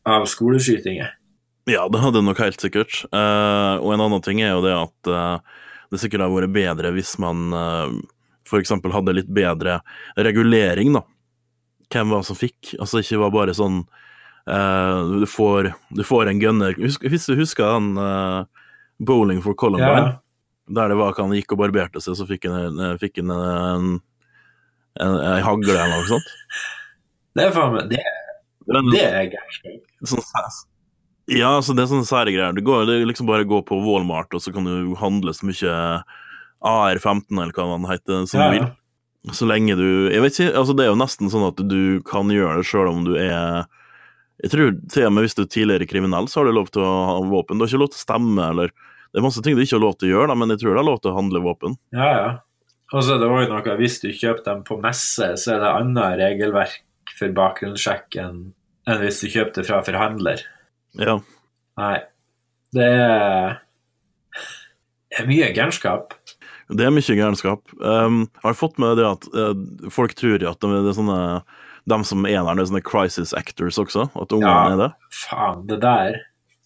av 0.10 0.26
skoleskytinger. 0.26 1.12
Ja, 1.70 1.84
det 1.90 2.02
hadde 2.02 2.24
nok 2.26 2.42
helt 2.42 2.62
sikkert. 2.62 3.04
Uh, 3.14 3.78
og 3.82 3.94
en 3.94 4.02
annen 4.02 4.24
ting 4.26 4.42
er 4.42 4.56
jo 4.56 4.64
det 4.66 4.74
at 4.74 5.10
uh, 5.10 5.62
det 5.94 6.02
sikkert 6.02 6.26
hadde 6.26 6.40
vært 6.40 6.56
bedre 6.56 6.92
hvis 6.96 7.14
man 7.22 7.54
uh, 7.54 7.94
f.eks. 8.46 8.74
hadde 8.94 9.16
litt 9.18 9.30
bedre 9.30 9.80
regulering, 10.18 10.94
da. 10.98 11.04
Hvem 11.94 12.14
var 12.14 12.26
som 12.26 12.38
fikk? 12.38 12.74
Altså 12.82 13.02
ikke 13.02 13.22
var 13.22 13.34
bare 13.34 13.54
sånn 13.58 13.84
eh, 14.50 15.00
du, 15.22 15.26
får, 15.30 15.72
du 15.90 16.04
får 16.04 16.32
en 16.32 16.40
gunner 16.42 16.76
Husk, 16.82 17.04
Hvis 17.10 17.26
du 17.30 17.36
husker 17.40 17.68
den 17.76 17.98
uh, 17.98 18.46
Bowling 19.00 19.42
for 19.44 19.58
Columbine, 19.60 20.18
der 20.72 20.90
det 20.90 20.98
var 20.98 21.14
at 21.14 21.22
han 21.22 21.34
gikk 21.36 21.54
og 21.54 21.62
barberte 21.62 22.02
seg, 22.02 22.16
så 22.18 22.28
fikk 22.30 22.48
han 22.50 22.80
en, 22.80 23.00
fikk 23.02 23.20
han 23.22 23.34
en, 23.36 23.90
en, 25.04 25.18
en 25.20 25.44
hagle 25.46 25.76
eller 25.76 25.92
noe 25.94 26.08
sånt. 26.10 26.32
Det 27.36 27.50
er 27.50 27.52
faen 27.54 27.76
meg 27.76 27.92
Det, 27.92 28.00
Det 28.94 29.04
er 29.04 29.28
gærent. 29.34 29.84
sånn. 30.08 30.24
Ja, 31.36 31.52
så 31.66 31.74
det 31.74 31.84
er 31.84 31.90
sånne 31.92 32.08
sære 32.08 32.32
greier. 32.34 32.54
Det, 32.56 32.64
går, 32.66 32.86
det 32.88 33.00
liksom 33.10 33.28
bare 33.30 33.46
å 33.46 33.50
gå 33.50 33.60
på 33.66 33.78
Walmart, 33.82 34.34
og 34.38 34.42
så 34.44 34.54
kan 34.54 34.68
du 34.68 34.94
handle 35.00 35.34
så 35.34 35.48
mye 35.50 35.76
AR-15, 36.66 37.34
eller 37.34 37.54
hva 37.54 37.66
den 37.72 37.88
heter, 37.90 38.26
som 38.30 38.42
Ja, 38.42 38.50
du 38.50 38.58
vil. 38.60 38.68
Så 39.34 39.48
lenge 39.50 39.74
du 39.74 40.12
Jeg 40.14 40.22
vet 40.22 40.36
ikke, 40.38 40.52
altså 40.54 40.76
det 40.78 40.84
er 40.86 40.92
jo 40.92 41.00
nesten 41.02 41.32
sånn 41.34 41.48
at 41.48 41.58
du 41.66 41.98
kan 42.06 42.30
gjøre 42.30 42.60
det 42.60 42.68
sjøl 42.70 42.92
om 42.92 43.00
du 43.08 43.16
er 43.18 43.66
Jeg 44.46 44.54
tror 44.54 44.76
til 44.94 45.08
og 45.08 45.14
med 45.16 45.26
hvis 45.26 45.34
du 45.38 45.42
er 45.42 45.50
tidligere 45.50 45.88
kriminell, 45.90 46.28
så 46.30 46.40
har 46.40 46.50
du 46.50 46.54
lov 46.54 46.68
til 46.70 46.84
å 46.86 46.90
ha 47.10 47.14
våpen. 47.26 47.58
Du 47.58 47.66
har 47.66 47.72
ikke 47.72 47.82
lov 47.82 47.94
til 47.96 48.02
å 48.02 48.06
stemme, 48.06 48.50
eller 48.54 48.74
Det 49.16 49.22
er 49.22 49.24
masse 49.24 49.42
ting 49.42 49.56
du 49.56 49.62
ikke 49.64 49.78
har 49.78 49.86
lov 49.86 49.94
til 49.96 50.10
å 50.10 50.12
gjøre, 50.12 50.28
da, 50.28 50.36
men 50.36 50.52
jeg 50.52 50.60
tror 50.60 50.76
du 50.76 50.80
har 50.82 50.88
lov 50.90 50.98
til 51.00 51.14
å 51.14 51.16
handle 51.16 51.40
våpen. 51.40 51.78
Ja, 51.96 52.10
ja. 52.12 52.32
Og 52.92 53.02
så 53.02 53.16
er 53.16 53.22
det 53.22 53.30
også 53.32 53.54
noe, 53.54 53.76
hvis 53.80 53.96
du 54.04 54.10
kjøper 54.12 54.44
dem 54.46 54.66
på 54.68 54.76
messe, 54.84 55.30
så 55.40 55.54
er 55.56 55.64
det 55.64 55.70
annet 55.72 56.18
regelverk 56.20 57.14
for 57.16 57.32
bakgrunnssjekk 57.38 58.18
enn 58.22 58.42
hvis 59.02 59.24
du 59.24 59.30
kjøper 59.32 59.56
det 59.62 59.66
fra 59.70 59.80
forhandler. 59.88 60.44
Ja. 61.00 61.16
Nei. 61.80 61.96
Det 62.76 62.90
er, 62.92 63.56
det 65.10 65.24
er 65.24 65.30
mye 65.32 65.50
gærenskap. 65.56 66.14
Det 66.76 66.86
er 66.86 66.94
mye 66.94 67.18
gærenskap. 67.18 67.72
Um, 67.80 68.26
har 68.44 68.54
du 68.54 68.60
fått 68.60 68.78
med 68.82 69.00
det 69.00 69.08
at 69.08 69.28
uh, 69.32 69.54
folk 69.94 70.16
tror 70.20 70.44
at 70.44 70.60
det 70.60 70.82
er 70.82 70.98
sånne 70.98 71.20
de 71.86 72.00
som 72.08 72.26
er 72.26 72.40
det 72.42 72.64
er 72.64 72.70
sånne 72.70 72.86
crisis 72.86 73.34
actors 73.38 73.78
også? 73.82 74.08
At 74.18 74.34
ungene 74.34 74.50
Ja. 74.50 74.72
er 74.74 74.78
det? 74.82 74.92
Faen, 75.14 75.68
det 75.68 75.82
der. 75.82 76.18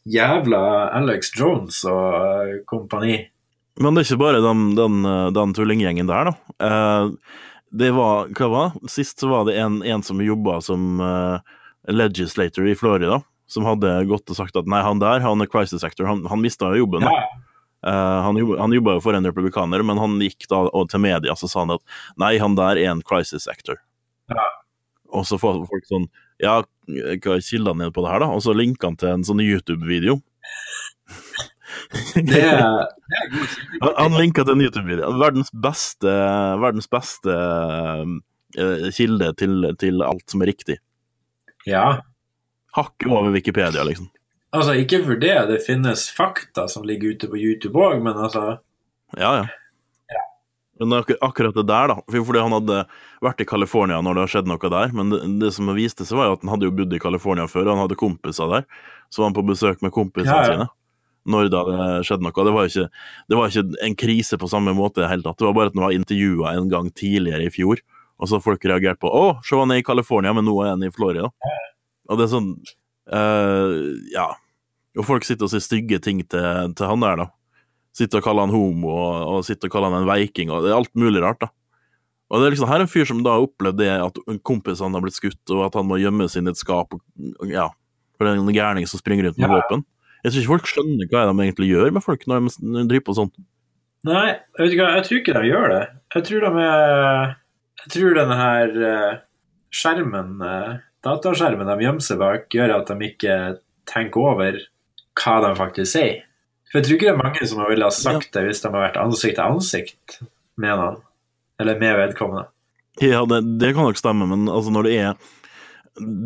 Jævla 0.08 0.90
Alex 0.96 1.34
Jones 1.38 1.84
og 1.86 2.14
øh, 2.16 2.54
kompani. 2.66 3.28
Men 3.80 3.96
det 3.96 4.02
er 4.02 4.14
ikke 4.14 4.24
bare 4.24 4.42
den, 4.44 4.76
den, 4.76 5.06
uh, 5.06 5.30
den 5.32 5.54
tullinggjengen 5.54 6.08
der, 6.08 6.32
da. 6.32 6.34
Uh, 6.60 7.12
det 7.72 7.92
var 7.96 8.28
Hva 8.36 8.48
var? 8.50 8.72
Sist 8.90 9.20
så 9.22 9.30
var 9.30 9.46
det 9.46 9.58
en, 9.60 9.82
en 9.84 10.02
som 10.04 10.20
jobba 10.20 10.60
som 10.66 10.98
legislator 11.88 12.66
i 12.68 12.74
Florida, 12.76 13.22
som 13.48 13.68
hadde 13.68 13.92
gått 14.10 14.30
og 14.30 14.36
sagt 14.40 14.58
at 14.58 14.68
nei, 14.68 14.82
han 14.84 15.00
der, 15.00 15.22
han 15.22 15.42
er 15.42 15.48
crisis 15.48 15.86
actor, 15.86 16.08
han, 16.10 16.26
han 16.26 16.42
mista 16.42 16.72
jo 16.74 16.84
jobben. 16.84 17.06
Ja. 17.06 17.28
Uh, 17.86 18.20
han, 18.26 18.40
jobba, 18.42 18.58
han 18.60 18.74
jobba 18.76 18.98
jo 18.98 19.04
for 19.06 19.16
en 19.16 19.28
republikaner, 19.30 19.84
men 19.86 20.02
han 20.02 20.18
gikk 20.20 20.50
da 20.52 20.66
til 20.92 21.00
media 21.00 21.36
så 21.40 21.48
sa 21.48 21.64
han 21.64 21.78
at 21.78 21.84
nei, 22.20 22.34
han 22.42 22.58
der 22.60 22.80
er 22.82 22.92
en 22.92 23.04
crisis 23.06 23.48
actor. 23.48 23.80
Ja. 24.34 24.48
Og 25.16 25.26
så 25.28 25.40
får 25.42 25.64
folk 25.70 25.88
sånn 25.90 26.08
Ja, 26.42 26.60
hva 26.90 27.36
er 27.36 27.46
kildene 27.46 27.86
dine 27.86 27.94
på 27.96 28.04
det 28.06 28.12
her, 28.14 28.24
da? 28.24 28.30
Og 28.36 28.44
så 28.46 28.56
linker 28.56 28.92
han 28.92 29.00
til 29.00 29.14
en 29.14 29.26
sånn 29.28 29.44
YouTube-video. 29.44 30.20
Det 32.14 32.40
er, 32.42 32.62
det 33.10 33.18
er. 33.18 33.34
Han, 33.82 33.94
han 33.96 34.16
linka 34.18 34.44
til 34.46 34.56
en 34.56 34.64
YouTube-video. 34.64 35.10
Verdens 35.22 35.52
beste, 35.66 36.14
verdens 36.62 36.90
beste 36.92 37.36
eh, 38.58 38.88
kilde 38.96 39.32
til, 39.40 39.68
til 39.82 40.04
alt 40.06 40.26
som 40.30 40.44
er 40.44 40.52
riktig. 40.52 40.80
Ja. 41.70 42.02
Hakket 42.78 43.10
over 43.10 43.34
Wikipedia, 43.34 43.86
liksom. 43.86 44.10
Altså, 44.56 44.74
ikke 44.82 45.04
for 45.06 45.22
det, 45.22 45.36
det 45.52 45.62
finnes 45.66 46.08
fakta 46.14 46.66
som 46.72 46.86
ligger 46.88 47.14
ute 47.14 47.30
på 47.30 47.38
YouTube 47.38 47.78
òg, 47.78 48.00
men 48.02 48.18
altså 48.18 48.60
Ja, 49.18 49.32
ja. 49.42 49.46
Men 50.80 50.96
ak 51.02 51.12
akkurat 51.20 51.56
det 51.58 51.68
der, 51.68 51.92
da. 51.92 52.00
Fordi 52.08 52.40
han 52.40 52.56
hadde 52.56 52.82
vært 53.26 53.44
i 53.44 53.48
California 53.50 54.00
når 54.02 54.16
det 54.16 54.24
har 54.24 54.34
skjedd 54.36 54.50
noe 54.52 54.72
der. 54.72 54.94
Men 54.96 55.14
det, 55.14 55.22
det 55.42 55.54
som 55.56 55.70
viste 55.76 56.08
seg, 56.08 56.20
var 56.20 56.30
jo 56.30 56.38
at 56.38 56.44
han 56.46 56.54
hadde 56.56 56.70
jo 56.70 56.76
bodd 56.78 56.96
i 56.96 57.02
California 57.04 57.48
før, 57.52 57.68
og 57.68 57.74
han 57.76 57.84
hadde 57.86 58.00
kompiser 58.00 58.52
der. 58.54 58.68
Så 59.12 59.22
var 59.22 59.32
han 59.32 59.40
på 59.40 59.48
besøk 59.50 59.84
med 59.86 59.96
kompisene 59.96 60.36
Ja, 60.36 60.44
ja. 60.46 60.60
sine 60.60 60.70
når 61.30 61.50
det 61.52 61.60
hadde 61.60 61.88
skjedd 62.08 62.24
noe. 62.26 62.34
Det 62.34 62.54
var, 62.56 62.70
ikke, 62.70 62.86
det 63.30 63.38
var 63.38 63.52
ikke 63.52 63.86
en 63.86 63.96
krise 64.00 64.40
på 64.40 64.50
samme 64.50 64.74
måte 64.78 65.02
i 65.02 65.04
det 65.04 65.12
hele 65.12 65.26
tatt. 65.26 65.40
Det 65.40 65.48
var 65.50 65.58
bare 65.58 65.72
at 65.72 65.78
han 65.78 65.86
var 65.86 65.96
intervjua 65.96 66.54
en 66.56 66.70
gang 66.72 66.90
tidligere 66.96 67.48
i 67.48 67.54
fjor, 67.54 67.82
og 68.20 68.28
så 68.30 68.38
har 68.38 68.46
folk 68.46 68.66
reagert 68.68 69.00
på 69.00 69.12
'Å, 69.12 69.40
se 69.46 69.60
han 69.60 69.72
er 69.72 69.82
i 69.84 69.86
California, 69.86 70.34
men 70.34 70.48
nå 70.48 70.56
er 70.64 70.74
han 70.74 70.84
i 70.84 70.92
Florida'. 70.92 71.30
Og 72.10 72.18
det 72.18 72.26
er 72.26 72.34
sånn 72.34 72.54
uh, 73.14 73.96
Ja. 74.16 74.32
Og 74.98 75.06
folk 75.06 75.24
sitter 75.24 75.46
og 75.46 75.52
sier 75.54 75.62
stygge 75.62 76.00
ting 76.02 76.24
til, 76.28 76.74
til 76.74 76.90
han 76.90 77.00
der, 77.00 77.16
da. 77.16 77.28
Sitter 78.00 78.22
og 78.22 78.26
kaller 78.30 78.48
han 78.48 78.54
homo, 78.56 78.92
og, 78.96 79.16
og 79.34 79.46
sitter 79.48 79.68
og 79.68 79.74
kaller 79.76 79.92
han 79.92 80.04
en 80.06 80.10
veiking, 80.10 80.52
og 80.56 80.64
det 80.64 80.72
er 80.72 80.78
alt 80.80 80.94
mulig 80.96 81.20
rart, 81.26 81.42
da. 81.44 81.50
Og 82.30 82.40
det 82.40 82.48
er 82.48 82.54
liksom, 82.54 82.70
her 82.70 82.80
er 82.80 82.86
en 82.86 82.92
fyr 82.92 83.08
som 83.10 83.24
da 83.26 83.34
har 83.36 83.44
opplevd 83.48 83.80
det 83.82 83.90
at 83.92 84.20
en 84.30 84.38
kompis 84.46 84.84
han 84.86 84.94
har 84.96 85.02
blitt 85.04 85.18
skutt, 85.18 85.42
og 85.52 85.64
at 85.66 85.76
han 85.80 85.88
må 85.90 85.98
gjemme 86.00 86.28
seg 86.30 86.46
i 86.46 86.52
et 86.54 86.60
skap, 86.62 86.94
og, 86.96 87.02
ja, 87.50 87.66
for 88.16 88.28
det 88.28 88.36
er 88.36 88.42
en 88.44 88.54
gærning 88.56 88.86
som 88.90 89.02
springer 89.02 89.28
rundt 89.28 89.40
med 89.42 89.50
Ja. 89.50 89.56
våpen. 89.58 89.84
Jeg 90.24 90.34
tror 90.34 90.42
ikke 90.44 90.52
folk 90.52 90.68
skjønner 90.70 91.08
hva 91.10 91.22
de 91.30 91.44
egentlig 91.46 91.70
gjør 91.72 91.94
med 91.96 92.04
folk 92.04 92.26
når 92.28 92.48
de, 92.52 92.84
driver 92.92 93.06
på 93.08 93.16
sånn. 93.16 93.32
Nei, 94.08 94.26
jeg 94.36 94.60
vet 94.60 94.74
ikke 94.76 94.84
hva, 94.86 94.96
jeg 94.98 95.06
tror 95.08 95.20
ikke 95.20 95.36
de 95.40 95.50
gjør 95.50 95.68
det. 95.74 95.84
Jeg 96.16 96.24
tror 96.28 96.44
de 96.46 96.64
er 96.64 97.36
Jeg 97.80 97.92
tror 97.96 98.16
denne 98.18 98.36
her 98.36 98.74
eh, 98.90 99.20
skjermen, 99.72 100.32
eh, 100.44 100.74
dataskjermen 101.08 101.70
de 101.72 101.78
gjemmer 101.86 102.04
seg 102.04 102.20
bak, 102.20 102.50
gjør 102.52 102.74
at 102.82 102.92
de 102.92 103.08
ikke 103.08 103.36
tenker 103.88 104.20
over 104.20 104.60
hva 105.20 105.36
de 105.46 105.52
faktisk 105.56 105.92
sier. 105.96 106.26
For 106.70 106.80
jeg 106.80 106.86
tror 106.86 106.98
ikke 106.98 107.08
det 107.08 107.14
er 107.16 107.24
mange 107.24 107.50
som 107.50 107.64
ville 107.66 107.88
ha 107.88 107.94
sagt 107.94 108.32
det 108.36 108.46
hvis 108.46 108.62
de 108.62 108.70
har 108.70 108.86
vært 108.86 109.00
ansikt 109.02 109.40
til 109.40 109.46
ansikt 109.46 110.20
med 110.60 110.76
noen. 110.78 111.00
Eller 111.60 111.80
med 111.82 111.98
vedkommende. 111.98 112.46
Ja, 113.04 113.24
det, 113.28 113.42
det 113.60 113.74
kan 113.76 113.88
nok 113.88 114.00
stemme, 114.00 114.28
men 114.30 114.48
altså 114.52 114.72
når 114.74 114.88
det 114.88 114.96
er 115.00 115.14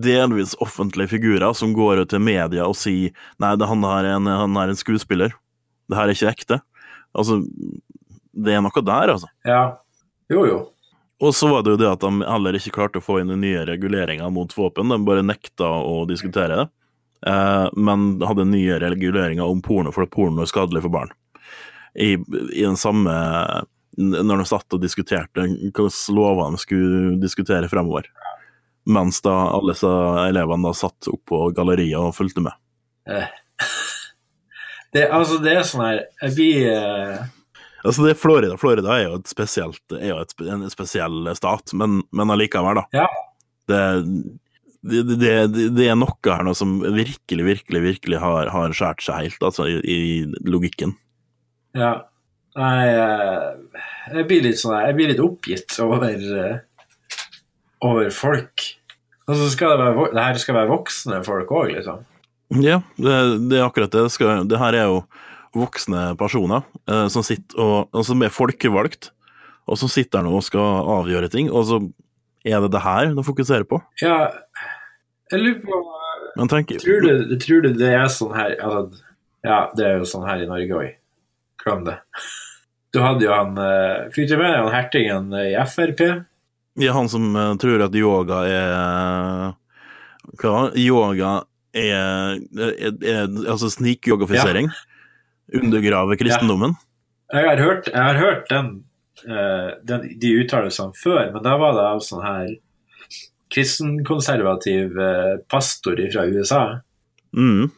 delvis 0.04 0.54
offentlige 0.62 1.14
figurer 1.16 1.56
som 1.58 1.74
går 1.74 2.04
ut 2.04 2.12
til 2.12 2.22
media 2.22 2.68
og 2.68 2.76
sier 2.78 3.14
nei, 3.42 3.54
det, 3.58 3.70
han, 3.70 3.86
er 3.88 4.12
en, 4.12 4.30
han 4.30 4.60
er 4.60 4.74
en 4.74 4.78
skuespiller, 4.78 5.34
det 5.90 5.98
her 5.98 6.10
er 6.10 6.18
ikke 6.18 6.34
ekte. 6.34 6.60
Altså, 7.18 7.40
det 8.34 8.54
er 8.54 8.62
noe 8.66 8.86
der, 8.86 9.14
altså. 9.16 9.30
Ja. 9.48 9.64
Jo, 10.32 10.46
jo. 10.50 10.60
Og 11.24 11.34
så 11.38 11.48
var 11.50 11.64
det 11.64 11.76
jo 11.76 11.80
det 11.80 11.90
at 11.90 12.04
de 12.04 12.26
heller 12.26 12.58
ikke 12.58 12.74
klarte 12.76 13.00
å 13.00 13.06
få 13.06 13.20
inn 13.22 13.32
de 13.32 13.38
nye 13.40 13.64
reguleringer 13.70 14.32
mot 14.34 14.52
våpen, 14.58 14.92
de 14.92 15.06
bare 15.08 15.26
nekta 15.26 15.70
å 15.86 16.04
diskutere 16.10 16.58
det. 16.64 16.68
Eh, 17.28 17.68
men 17.74 18.22
hadde 18.22 18.46
nye 18.46 18.80
reguleringer 18.80 19.44
om 19.44 19.62
porno, 19.62 19.94
for 19.96 20.10
porno 20.12 20.44
er 20.44 20.52
skadelig 20.52 20.84
for 20.86 20.94
barn. 20.94 21.14
I, 21.94 22.16
i 22.54 22.64
den 22.64 22.78
samme 22.80 23.12
Når 23.94 24.40
de 24.40 24.46
satt 24.50 24.74
og 24.74 24.82
diskuterte 24.82 25.44
hvilke 25.46 25.84
lover 26.10 26.56
de 26.56 26.62
skulle 26.62 27.18
diskutere 27.22 27.70
fremover. 27.70 28.08
Mens 28.90 29.22
da 29.22 29.36
alle 29.54 29.76
elevene 30.26 30.68
da 30.68 30.74
satt 30.76 31.08
opp 31.12 31.22
på 31.30 31.44
galleriet 31.56 32.00
og 32.00 32.16
fulgte 32.18 32.42
med. 32.42 32.58
Eh. 33.06 33.30
Det, 34.94 35.08
altså, 35.10 35.38
det 35.42 35.56
er 35.58 35.64
sånn 35.66 35.82
her 35.82 36.00
Jeg 36.22 36.34
blir 36.38 36.68
eh, 36.70 37.22
Altså, 37.84 38.04
det 38.06 38.12
er 38.14 38.20
Florida 38.20 38.58
Florida 38.62 38.92
er 38.96 39.08
jo, 39.08 39.16
spesielt, 39.28 39.82
er 39.98 40.12
jo 40.12 40.20
et, 40.22 40.36
en 40.54 40.66
spesiell 40.72 41.32
stat, 41.36 41.74
men, 41.76 42.02
men 42.16 42.32
allikevel, 42.32 42.80
da. 42.80 42.84
Ja. 42.96 43.08
Det, 43.68 43.80
det, 44.84 45.04
det, 45.16 45.34
det, 45.78 45.86
er 45.88 45.96
noe 45.96 46.18
her 46.28 46.44
nå 46.44 46.54
som 46.58 46.76
virkelig, 46.84 47.46
virkelig, 47.48 47.82
virkelig 47.86 48.20
har, 48.20 48.52
har 48.52 48.76
skåret 48.76 49.06
seg 49.06 49.22
helt, 49.22 49.46
altså, 49.46 49.68
i, 49.70 49.78
i 49.80 50.50
logikken. 50.50 50.98
Ja. 51.78 51.94
Nei, 52.60 52.86
eh, 52.92 53.80
jeg 54.14 54.28
blir 54.30 54.44
litt 54.46 54.60
sånn 54.62 54.76
Jeg 54.78 54.94
blir 54.94 55.08
litt 55.10 55.22
oppgitt 55.24 55.74
over 55.82 56.12
eh, 56.14 56.60
over 57.84 58.12
folk. 58.14 58.66
Og 59.26 59.40
så 59.40 59.48
skal 59.54 59.74
det 59.74 59.88
være 59.88 60.10
det 60.14 60.26
her 60.28 60.42
skal 60.42 60.58
være 60.60 60.72
voksne 60.72 61.22
folk 61.26 61.52
òg, 61.56 61.72
liksom. 61.78 62.04
Ja, 62.62 62.82
det, 63.00 63.16
det 63.50 63.58
er 63.58 63.66
akkurat 63.66 63.94
det. 63.96 64.06
Skal, 64.14 64.44
det 64.48 64.60
her 64.62 64.78
er 64.78 64.92
jo 64.92 65.02
voksne 65.58 66.12
personer 66.20 66.64
eh, 66.90 67.08
som 67.14 67.26
sitter 67.26 67.60
og, 67.62 67.90
og 67.94 68.06
som 68.06 68.24
er 68.26 68.34
folkevalgt, 68.34 69.12
og 69.70 69.80
som 69.80 69.92
sitter 69.92 70.26
nå 70.26 70.34
og 70.38 70.46
skal 70.46 70.88
avgjøre 71.00 71.32
ting, 71.34 71.50
og 71.50 71.68
så 71.70 71.82
er 72.44 72.60
det 72.64 72.74
det 72.74 72.84
her 72.84 73.14
de 73.16 73.24
fokuserer 73.24 73.66
på. 73.68 73.80
Ja, 74.04 74.28
jeg 75.34 75.42
lurer 75.44 75.60
på 75.66 75.84
Tror 76.34 77.02
du, 77.06 77.36
tror 77.38 77.62
du 77.62 77.74
det 77.78 77.92
er 77.94 78.08
sånn 78.10 78.34
her 78.34 78.56
altså, 78.58 79.04
Ja, 79.46 79.58
det 79.78 79.86
er 79.86 80.00
jo 80.02 80.08
sånn 80.10 80.26
her 80.26 80.42
i 80.42 80.48
Norge 80.50 80.80
òg. 80.80 80.96
Glem 81.62 81.84
det. 81.86 81.98
Du 82.94 83.02
hadde 83.04 83.28
jo 83.28 83.34
han 83.34 83.58
uh, 83.60 84.10
Fikk 84.14 84.32
du 84.32 84.38
med 84.40 84.50
deg 84.50 84.64
han 84.64 84.74
hertigen 84.74 85.28
i 85.38 85.52
Frp? 85.70 86.02
Ja, 86.82 86.96
han 86.98 87.12
som 87.12 87.36
uh, 87.38 87.52
tror 87.62 87.86
at 87.86 87.98
yoga 87.98 88.40
er 88.50 89.54
Hva? 90.42 90.72
Yoga 90.80 91.36
er, 91.74 92.42
er, 92.54 92.98
er 93.02 93.30
altså 93.50 93.70
snikyogafisering. 93.74 94.68
Undergrave 95.58 96.18
kristendommen. 96.18 96.76
Jeg 97.34 97.48
har 97.48 97.62
hørt, 97.62 97.88
jeg 97.90 97.98
har 97.98 98.20
hørt 98.22 98.50
den, 98.50 98.68
uh, 99.26 99.74
den, 99.86 100.06
de 100.22 100.36
uttalelsene 100.44 100.94
før, 100.98 101.32
men 101.34 101.46
da 101.46 101.58
var 101.62 101.74
det 101.78 101.88
av 101.90 102.04
sånn 102.06 102.22
her 102.26 102.54
kristenkonservativ 103.54 104.98
uh, 104.98 105.38
pastor 105.52 106.00
fra 106.14 106.26
USA. 106.30 106.64
Mm. 107.38 107.70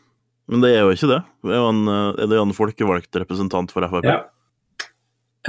Men 0.51 0.61
det 0.63 0.71
er 0.75 0.83
jo 0.85 0.93
ikke 0.93 1.09
det. 1.09 1.21
Det 1.45 1.53
er 1.55 1.61
jo 1.61 1.69
en, 1.71 1.83
eh, 1.89 2.23
er 2.23 2.29
det 2.29 2.38
en 2.38 2.53
folkevalgt 2.53 3.17
representant 3.17 3.71
for 3.73 3.88
Frp. 3.89 4.05
Ja. 4.05 4.19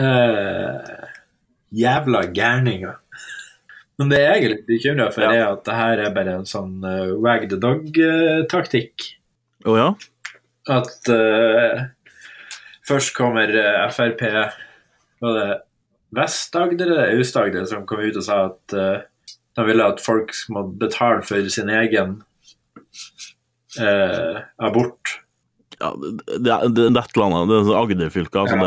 Uh, 0.01 1.11
jævla 1.77 2.23
gærninger. 2.33 2.95
Men 4.01 4.13
det 4.13 4.21
jeg 4.23 4.45
er 4.45 4.53
litt 4.53 4.67
bekymra 4.69 5.11
for, 5.13 5.25
Ja. 5.25 5.33
er 5.33 5.53
at 5.53 5.65
det 5.65 5.77
her 5.77 6.03
er 6.05 6.15
bare 6.17 6.39
en 6.41 6.49
sånn 6.49 6.79
uh, 6.85 7.13
wag 7.21 7.49
the 7.51 7.57
dog-taktikk. 7.61 9.07
Å 9.69 9.77
ja? 9.77 9.89
At 10.73 11.13
uh, 11.13 11.85
først 12.87 13.15
kommer 13.17 13.51
eh, 13.51 13.85
Frp 13.91 14.23
Var 15.23 15.37
det 15.37 15.61
Vest-Agder 16.17 16.91
eller 16.91 17.13
Aust-Agder 17.17 17.67
som 17.69 17.87
kom 17.89 18.01
ut 18.05 18.17
og 18.17 18.25
sa 18.25 18.37
at 18.47 18.75
eh, 18.79 19.05
de 19.57 19.65
ville 19.65 19.87
at 19.89 20.03
folk 20.05 20.35
må 20.53 20.67
betale 20.81 21.25
for 21.25 21.49
sin 21.53 21.71
egen 21.73 22.19
eh, 23.81 24.43
abort. 24.63 25.17
ja 25.81 25.93
det, 26.03 26.13
det, 26.27 26.45
det 26.45 26.87
er 26.87 27.03
et 27.03 27.17
eller 27.17 27.27
annet. 27.27 27.49
Det 27.49 27.59
er 27.59 27.67
sånn 27.71 27.81
Agder-fylket, 27.81 28.39
altså 28.45 28.61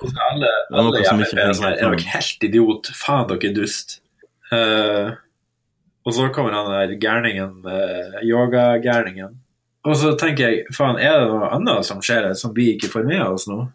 det 0.00 0.22
alle, 0.30 0.50
Det 0.70 0.76
noe 0.76 0.86
alle 0.86 1.00
i 1.02 1.08
som 1.08 1.18
Frp 1.20 1.26
ikke 1.26 1.42
er 1.44 1.56
sånn 1.56 1.66
Er 1.70 1.82
dere 1.82 2.12
helt 2.14 2.46
idiot? 2.46 2.88
Faen, 2.96 3.26
dere 3.28 3.50
er 3.50 3.56
dust. 3.56 3.98
Eh, 4.50 5.10
og 6.08 6.16
så 6.16 6.30
kommer 6.32 6.56
han 6.56 6.70
der 6.72 6.94
gærningen, 6.96 7.58
uh, 7.66 8.16
yoga-gærningen. 8.24 9.34
Og 9.84 9.96
så 10.00 10.14
tenker 10.18 10.48
jeg, 10.48 10.62
faen, 10.72 10.96
er 10.96 11.20
det 11.20 11.28
noe 11.28 11.50
annet 11.52 11.84
som 11.88 12.00
skjer 12.04 12.30
her 12.30 12.38
som 12.40 12.54
vi 12.56 12.70
ikke 12.72 12.88
får 12.92 13.04
med 13.08 13.20
oss 13.26 13.44
nå? 13.50 13.66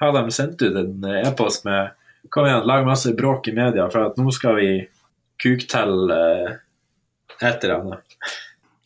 Har 0.00 0.16
de 0.16 0.32
sendt 0.32 0.64
ut 0.64 0.76
en 0.76 1.04
e-post 1.20 1.68
med 1.68 1.92
kom 2.32 2.48
igjen, 2.48 2.64
lag 2.66 2.86
masse 2.86 3.12
bråk 3.16 3.48
i 3.48 3.54
media 3.54 3.86
for 3.92 4.08
at 4.08 4.16
nå 4.18 4.32
skal 4.34 4.56
vi 4.58 4.70
kuktelle 5.42 6.20
til 7.36 7.48
et 7.48 7.64
eller 7.64 7.80
annet. 7.80 8.18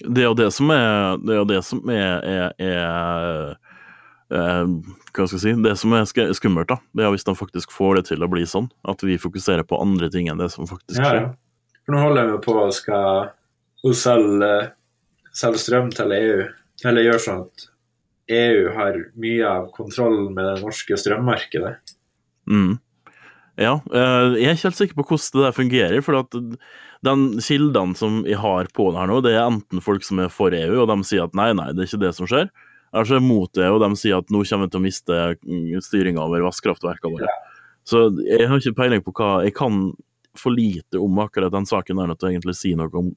Det 0.01 0.23
er 0.23 0.31
jo 0.31 0.37
det 0.39 0.49
som 0.57 0.71
er 0.73 1.19
Det 1.21 1.35
er 1.35 1.39
jo 1.43 1.49
det 1.51 1.59
som 1.67 1.91
er, 1.93 2.23
er, 2.25 2.55
er 2.57 3.51
eh, 4.33 4.71
Hva 5.13 5.27
skal 5.27 5.37
jeg 5.37 5.43
si 5.43 5.53
Det 5.61 5.75
som 5.77 5.93
er 5.93 6.07
skummelt, 6.09 6.71
da, 6.71 6.79
det 6.97 7.05
er 7.05 7.13
hvis 7.13 7.27
de 7.29 7.35
faktisk 7.37 7.75
får 7.75 8.01
det 8.01 8.07
til 8.09 8.25
å 8.25 8.31
bli 8.33 8.47
sånn. 8.49 8.71
At 8.89 9.05
vi 9.05 9.21
fokuserer 9.21 9.67
på 9.69 9.81
andre 9.83 10.09
ting 10.13 10.31
enn 10.33 10.41
det 10.41 10.49
som 10.55 10.69
faktisk 10.71 10.97
skjer. 10.97 11.21
ja. 11.21 11.29
ja. 11.29 11.37
For 11.91 11.97
nå 11.97 12.01
holder 12.05 12.29
vi 12.29 12.41
på 12.45 12.55
å 12.61 12.69
skal 12.75 13.31
hun 13.83 13.97
selge, 13.97 14.51
selge 15.35 15.63
strøm 15.63 15.89
til 15.95 16.13
EU. 16.15 16.43
Eller 16.87 17.07
gjøre 17.07 17.23
sånn 17.25 17.41
at 17.47 17.65
EU 18.31 18.69
har 18.77 18.99
mye 19.21 19.49
av 19.49 19.71
kontrollen 19.75 20.31
med 20.37 20.47
det 20.47 20.61
norske 20.63 20.99
strømmarkedet. 21.01 21.73
Mm. 22.51 22.77
Ja, 23.61 23.75
eh, 23.93 24.39
jeg 24.41 24.49
er 24.49 24.57
ikke 24.57 24.69
helt 24.71 24.79
sikker 24.79 24.99
på 24.99 25.07
hvordan 25.11 25.37
det 25.37 25.45
der 25.45 25.57
fungerer. 25.57 26.01
For 26.05 26.21
at 26.23 26.37
den 27.07 27.27
kildene 27.45 27.97
som 27.99 28.23
jeg 28.29 28.41
har 28.41 28.71
på 28.77 28.89
det 28.91 29.03
her 29.03 29.11
nå, 29.11 29.21
det 29.25 29.37
er 29.37 29.45
enten 29.45 29.85
folk 29.85 30.05
som 30.07 30.23
er 30.25 30.33
for 30.33 30.57
EU, 30.57 30.81
og 30.83 30.89
de 30.91 30.99
sier 31.07 31.27
at 31.27 31.37
nei, 31.37 31.51
nei, 31.57 31.71
det 31.77 31.85
er 31.85 31.91
ikke 31.91 32.05
det 32.07 32.15
som 32.17 32.29
skjer. 32.31 32.51
Eller 32.91 33.07
så 33.07 33.21
er 33.21 33.25
mot 33.25 33.53
det, 33.55 33.69
og 33.71 33.83
de 33.85 33.91
sier 34.01 34.19
at 34.19 34.33
nå 34.33 34.43
kommer 34.49 34.67
vi 34.67 34.73
til 34.73 34.81
å 34.81 34.85
miste 34.85 35.19
styringa 35.87 36.25
over 36.25 36.43
vannkraftverkene 36.49 37.19
våre. 37.21 37.35
Så 37.87 38.09
jeg 38.27 38.49
har 38.49 38.61
ikke 38.61 38.77
peiling 38.77 39.03
på 39.03 39.13
hva 39.17 39.41
Jeg 39.47 39.55
kan 39.57 39.93
for 40.37 40.55
lite 40.55 40.99
om 41.01 41.17
akkurat 41.19 41.53
den 41.53 41.67
saken 41.67 41.99
der 41.99 42.13
til 42.15 42.29
å 42.29 42.31
egentlig 42.31 42.55
si 42.59 42.75
noe 42.79 42.91
om 42.95 43.09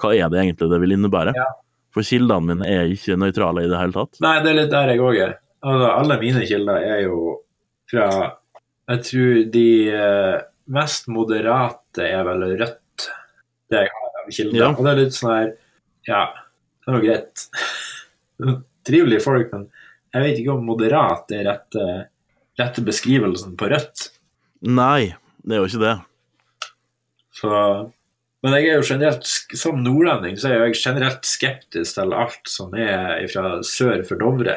hva 0.00 0.10
er 0.12 0.28
det 0.28 0.40
egentlig 0.42 0.68
det 0.72 0.80
vil 0.82 0.94
innebære. 0.96 1.32
Ja. 1.36 1.46
For 1.94 2.04
kildene 2.04 2.44
mine 2.44 2.68
er 2.68 2.90
ikke 2.92 3.16
nøytrale 3.20 3.64
i 3.64 3.70
det 3.70 3.78
hele 3.80 3.94
tatt. 3.94 4.18
Nei, 4.24 4.34
det 4.44 4.50
er 4.52 4.58
litt 4.58 4.72
der 4.74 4.92
jeg 4.92 5.02
òg 5.02 5.20
er. 5.24 5.38
Altså, 5.64 5.86
alle 5.90 6.18
mine 6.20 6.44
kilder 6.46 6.84
er 6.84 7.00
jo 7.06 7.38
fra 7.88 8.08
Jeg 8.88 9.02
tror 9.04 9.40
de 9.52 9.66
eh, 9.92 10.36
mest 10.72 11.08
moderate 11.12 12.04
er 12.08 12.22
vel 12.24 12.44
Rødt, 12.60 13.08
det 13.68 13.82
jeg 13.84 13.90
har 13.92 14.22
av 14.22 14.30
kilder. 14.32 14.58
Ja. 14.62 14.68
Og 14.72 14.84
det 14.86 14.92
er 14.94 15.00
litt 15.02 15.16
sånn 15.16 15.34
her 15.34 15.50
Ja, 16.08 16.22
det 16.86 16.92
er 16.94 16.96
jo 16.96 17.04
greit. 17.04 17.44
Trivelige 18.88 19.20
folk, 19.24 19.50
men 19.52 19.66
jeg 20.14 20.24
vet 20.24 20.38
ikke 20.40 20.54
om 20.54 20.64
moderat 20.64 21.34
er 21.36 21.44
rette, 21.50 21.84
rette 22.58 22.84
beskrivelsen 22.86 23.56
på 23.60 23.68
Rødt. 23.68 24.06
Nei, 24.64 25.10
det 25.44 25.56
er 25.58 25.60
jo 25.62 25.68
ikke 25.68 25.84
det. 25.84 25.96
Så 27.38 27.52
men 28.38 28.54
jeg 28.54 28.68
er 28.70 28.76
jo 28.78 28.86
generelt, 28.86 29.26
som 29.58 29.80
nordlending 29.82 30.36
så 30.38 30.52
er 30.52 30.60
jeg 30.68 30.76
generelt 30.78 31.24
skeptisk 31.26 31.96
til 31.96 32.12
alt 32.14 32.46
som 32.46 32.70
er 32.78 33.24
fra 33.32 33.56
sør 33.66 34.04
for 34.06 34.20
Dovre, 34.20 34.54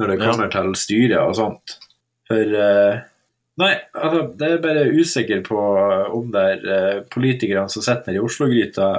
når 0.00 0.08
det 0.08 0.16
Ja. 0.18 0.30
kommer 0.30 0.48
til 0.50 0.70
styret 0.80 1.20
og 1.20 1.34
sånt. 1.36 1.74
For 2.26 2.40
eh, 2.40 3.02
Nei, 3.60 3.74
altså, 3.92 4.22
det 4.40 4.46
er 4.48 4.62
bare 4.62 4.86
usikker 4.94 5.42
på 5.44 5.60
om 6.16 6.30
der 6.32 6.62
eh, 6.64 7.00
politikerne 7.12 7.68
som 7.72 7.84
sitter 7.84 8.16
i 8.16 8.22
Oslo-gryta, 8.22 8.90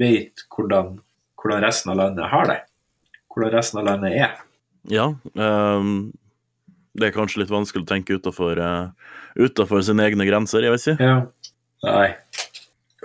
vet 0.00 0.44
hvordan, 0.54 0.94
hvordan 1.40 1.64
resten 1.66 1.92
av 1.92 1.98
landet 2.00 2.30
har 2.32 2.48
det. 2.48 2.60
Hvordan 3.34 3.52
resten 3.58 3.82
av 3.82 3.90
landet 3.90 4.16
er. 4.16 4.38
Ja. 4.88 5.10
ehm, 5.36 6.12
det 6.96 7.10
er 7.10 7.14
kanskje 7.14 7.42
litt 7.42 7.52
vanskelig 7.52 7.84
å 7.84 7.90
tenke 7.90 8.16
utafor 8.16 8.58
uh, 8.58 9.82
sine 9.84 10.06
egne 10.08 10.26
grenser, 10.28 10.64
jeg 10.64 10.74
vet 10.74 10.86
ikke. 10.86 11.10
Ja. 11.10 11.18
Nei. 11.86 12.08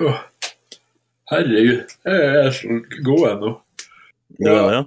Oh, 0.04 0.18
herregud. 1.32 1.94
Jeg 2.08 2.32
er 2.40 2.50
så 2.56 2.80
god 3.06 3.28
ennå. 3.34 3.54
Ja. 4.40 4.56
Ja, 4.56 4.64
ja. 4.80 4.82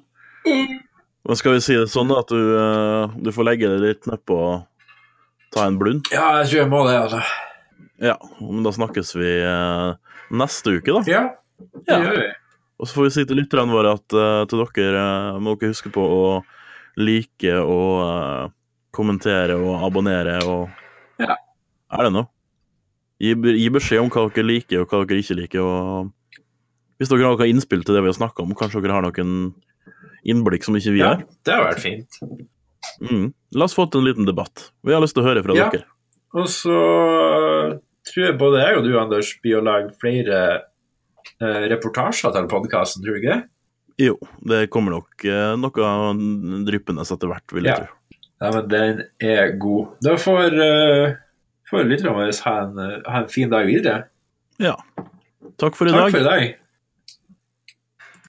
Men 1.29 1.39
skal 1.39 1.59
vi 1.59 1.63
si 1.65 1.77
det 1.77 1.91
sånn 1.93 2.11
at 2.17 2.33
du, 2.33 2.41
uh, 2.57 3.15
du 3.21 3.31
får 3.35 3.51
legge 3.51 3.71
deg 3.75 3.85
litt 3.85 4.11
nedpå 4.11 4.41
ta 5.55 5.67
en 5.69 5.79
blund? 5.81 6.09
Ja, 6.13 6.39
jeg 6.43 6.51
tror 6.51 6.61
jeg 6.63 6.71
må 6.73 6.83
det, 6.89 6.97
altså. 7.03 7.23
Ja, 8.05 8.15
men 8.41 8.63
da 8.67 8.71
snakkes 8.75 9.15
vi 9.19 9.31
eh, 9.43 9.95
neste 10.39 10.77
uke, 10.79 10.99
da. 10.99 11.03
Ja, 11.11 11.23
det 11.59 11.95
Ja. 11.95 12.03
gjør 12.05 12.21
vi. 12.23 12.29
Og 12.79 12.87
så 12.87 12.95
får 12.95 13.07
vi 13.09 13.11
si 13.17 13.25
til 13.27 13.41
lytterne 13.41 13.75
våre 13.75 13.91
at 13.97 14.15
uh, 14.15 14.45
til 14.47 14.61
dere 14.77 15.01
uh, 15.35 15.39
må 15.43 15.57
dere 15.59 15.73
huske 15.73 15.91
på 15.91 15.99
å 15.99 16.21
like 17.03 17.55
og 17.59 17.95
uh, 18.05 18.51
kommentere 18.95 19.57
og 19.59 19.83
abonnere 19.89 20.37
og 20.47 20.69
Ja. 21.19 21.35
Er 21.91 22.05
det 22.07 22.13
noe? 22.15 22.29
Gi, 23.19 23.33
gi 23.35 23.67
beskjed 23.75 24.05
om 24.05 24.13
hva 24.15 24.29
dere 24.31 24.47
liker 24.47 24.85
og 24.85 24.93
hva 24.93 25.01
dere 25.11 25.19
ikke 25.25 25.35
liker. 25.41 25.65
og 25.67 26.45
Hvis 27.03 27.11
dere 27.11 27.27
har 27.27 27.35
noe 27.35 27.49
innspill 27.51 27.83
til 27.83 27.99
det 27.99 28.05
vi 28.05 28.13
har 28.13 28.19
snakka 28.21 28.45
om, 28.47 28.55
kanskje 28.55 28.85
dere 28.85 28.95
har 28.95 29.03
noen 29.09 29.35
innblikk 30.23 30.63
som 30.69 30.79
ikke 30.79 30.95
vi 30.95 31.03
har? 31.03 31.25
Ja, 31.25 31.39
det 31.49 31.57
har 31.57 31.67
vært 31.67 31.83
fint. 31.83 32.21
Mm. 33.03 33.33
La 33.59 33.65
oss 33.69 33.75
få 33.77 33.87
til 33.91 34.01
en 34.03 34.09
liten 34.09 34.27
debatt. 34.29 34.71
Vi 34.85 34.93
har 34.95 35.01
lyst 35.03 35.15
til 35.17 35.25
å 35.25 35.29
høre 35.29 35.43
fra 35.45 35.55
Ja. 35.57 35.69
dere. 35.71 35.85
Og 36.35 36.47
så 36.53 36.79
tror 38.09 38.25
jeg 38.27 38.39
både 38.41 38.61
jeg 38.65 38.79
og 38.79 38.85
du, 38.85 38.99
Anders, 39.01 39.31
blir 39.43 39.59
å 39.61 39.65
lage 39.65 39.95
flere 40.01 40.41
eh, 41.41 41.63
reportasjer 41.73 42.33
til 42.35 42.49
podkasten, 42.51 43.03
tror 43.05 43.15
du 43.17 43.21
ikke 43.21 43.35
det? 43.37 43.45
Jo, 43.99 44.15
det 44.47 44.71
kommer 44.71 44.95
nok 44.95 45.25
eh, 45.27 45.55
noe 45.59 46.65
dryppende 46.69 47.03
etter 47.05 47.29
hvert, 47.33 47.53
vil 47.53 47.65
jeg 47.65 47.75
Ja. 47.75 47.85
tro. 47.85 47.95
Ja, 48.41 48.51
men 48.55 48.69
den 48.71 49.01
er 49.21 49.57
god. 49.59 49.97
Da 50.01 50.13
får, 50.15 50.55
uh, 50.55 51.17
får 51.69 51.89
lytterne 51.91 52.13
våre 52.15 52.31
ha, 52.45 52.53
eh, 52.63 53.01
ha 53.11 53.19
en 53.25 53.29
fin 53.29 53.51
dag 53.51 53.67
videre. 53.67 54.05
Ja. 54.63 54.77
Takk 55.59 55.75
for 55.75 55.89
i 55.89 55.91
Takk 55.91 56.05
dag. 56.05 56.11
for 56.13 56.21
i 56.21 56.23
dag. 56.23 56.55